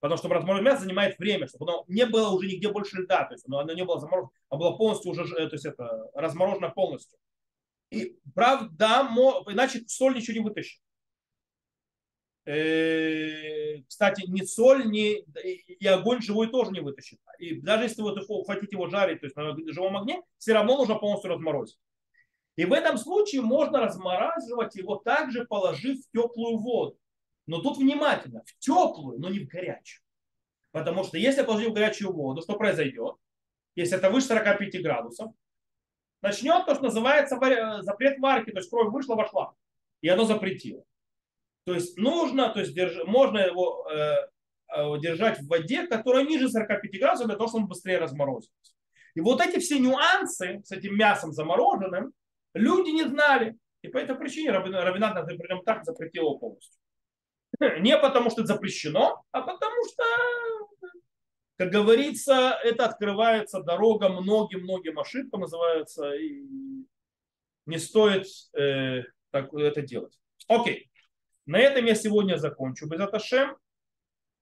[0.00, 3.34] Потому что разморозить мясо занимает время, чтобы оно не было уже нигде больше льда, то
[3.34, 7.18] есть оно, оно не было заморожено, а было полностью уже, то есть это разморожено полностью.
[7.90, 9.08] И правда,
[9.48, 10.80] иначе соль ничего не вытащит.
[12.46, 17.20] Э, кстати, ни соль, ни и огонь живой тоже не вытащит.
[17.38, 18.14] И даже если вы
[18.46, 21.78] хотите его жарить, то есть на живом огне, все равно нужно полностью разморозить.
[22.56, 26.98] И в этом случае можно размораживать его также, положив в теплую воду.
[27.46, 30.02] Но тут внимательно, в теплую, но не в горячую.
[30.72, 33.16] Потому что если положить в горячую воду, что произойдет?
[33.74, 35.32] Если это выше 45 градусов,
[36.22, 37.38] начнет то, что называется
[37.82, 39.54] запрет варки, то есть кровь вышла, вошла.
[40.00, 40.82] И оно запретило.
[41.64, 44.14] То есть нужно, то есть держ, можно его э,
[44.74, 48.52] э держать в воде, которая ниже 45 градусов, для того, чтобы он быстрее разморозился.
[49.14, 52.14] И вот эти все нюансы с этим мясом замороженным,
[52.54, 53.56] Люди не знали.
[53.82, 56.80] И по этой причине Равинат, например, так запретил его полностью.
[57.80, 60.02] Не потому, что это запрещено, а Потому что,
[61.60, 66.40] как говорится, это открывается дорога многим-многим ошибкам, называется, и
[67.66, 68.24] не стоит
[68.58, 70.18] э, так, это делать.
[70.48, 70.90] Окей.
[71.44, 72.88] На этом я сегодня закончу.
[72.88, 73.58] Без Аташем.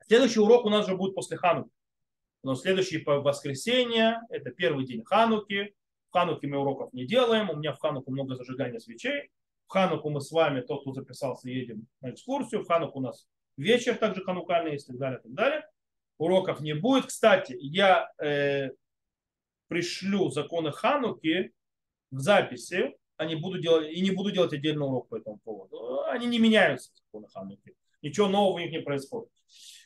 [0.07, 1.73] Следующий урок у нас же будет после Хануки.
[2.45, 5.75] Но следующее воскресенье, это первый день Хануки.
[6.11, 7.51] В Хануке мы уроков не делаем.
[7.51, 9.33] У меня в Хануку много зажигания свечей.
[9.67, 12.63] В Хануку мы с вами, тот, кто записался, едем на экскурсию.
[12.63, 15.69] В Хануку у нас вечер также ханукальный и так далее, и так далее.
[16.19, 17.07] Уроков не будет.
[17.07, 18.71] Кстати, я э,
[19.69, 21.53] пришлю законы Хануки
[22.11, 26.03] в записи, они буду делать, и не буду делать отдельный урок по этому поводу.
[26.05, 27.75] Они не меняются, законы Хануки.
[28.03, 29.31] Ничего нового у них не происходит.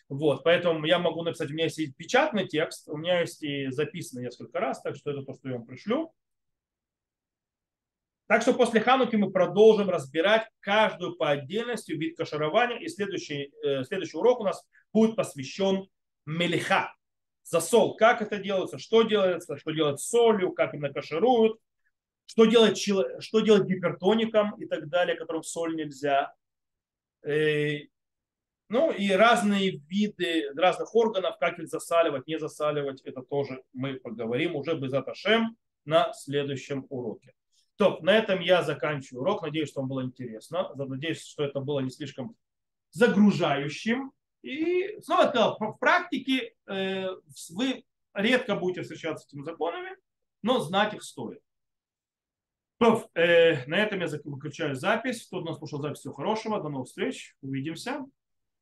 [0.09, 3.69] Вот, поэтому я могу написать, у меня есть и печатный текст, у меня есть и
[3.71, 6.13] записанный несколько раз, так что это то, что я вам пришлю.
[8.27, 12.79] Так что после Хануки мы продолжим разбирать каждую по отдельности вид каширования.
[12.79, 15.89] И следующий, э, следующий урок у нас будет посвящен
[16.27, 16.95] мелиха.
[17.45, 17.97] Засол.
[17.97, 21.59] Как это делается, что делается, что делать с солью, как именно кашируют,
[22.27, 26.33] что делать, что делать гипертоникам и так далее, которым соль нельзя.
[27.25, 34.57] Ну и разные виды разных органов, как их засаливать, не засаливать, это тоже мы поговорим
[34.57, 37.35] уже без Аташем на следующем уроке.
[37.77, 39.43] То, на этом я заканчиваю урок.
[39.43, 40.73] Надеюсь, что вам было интересно.
[40.75, 42.37] Надеюсь, что это было не слишком
[42.93, 44.13] загружающим.
[44.43, 47.07] И снова сказал, в практике э,
[47.51, 47.85] вы
[48.15, 49.97] редко будете встречаться с этими законами,
[50.43, 51.41] но знать их стоит.
[52.79, 55.25] То, э, на этом я выключаю запись.
[55.27, 56.61] Кто нас слушал запись, всего хорошего.
[56.61, 57.37] До новых встреч.
[57.41, 58.05] Увидимся.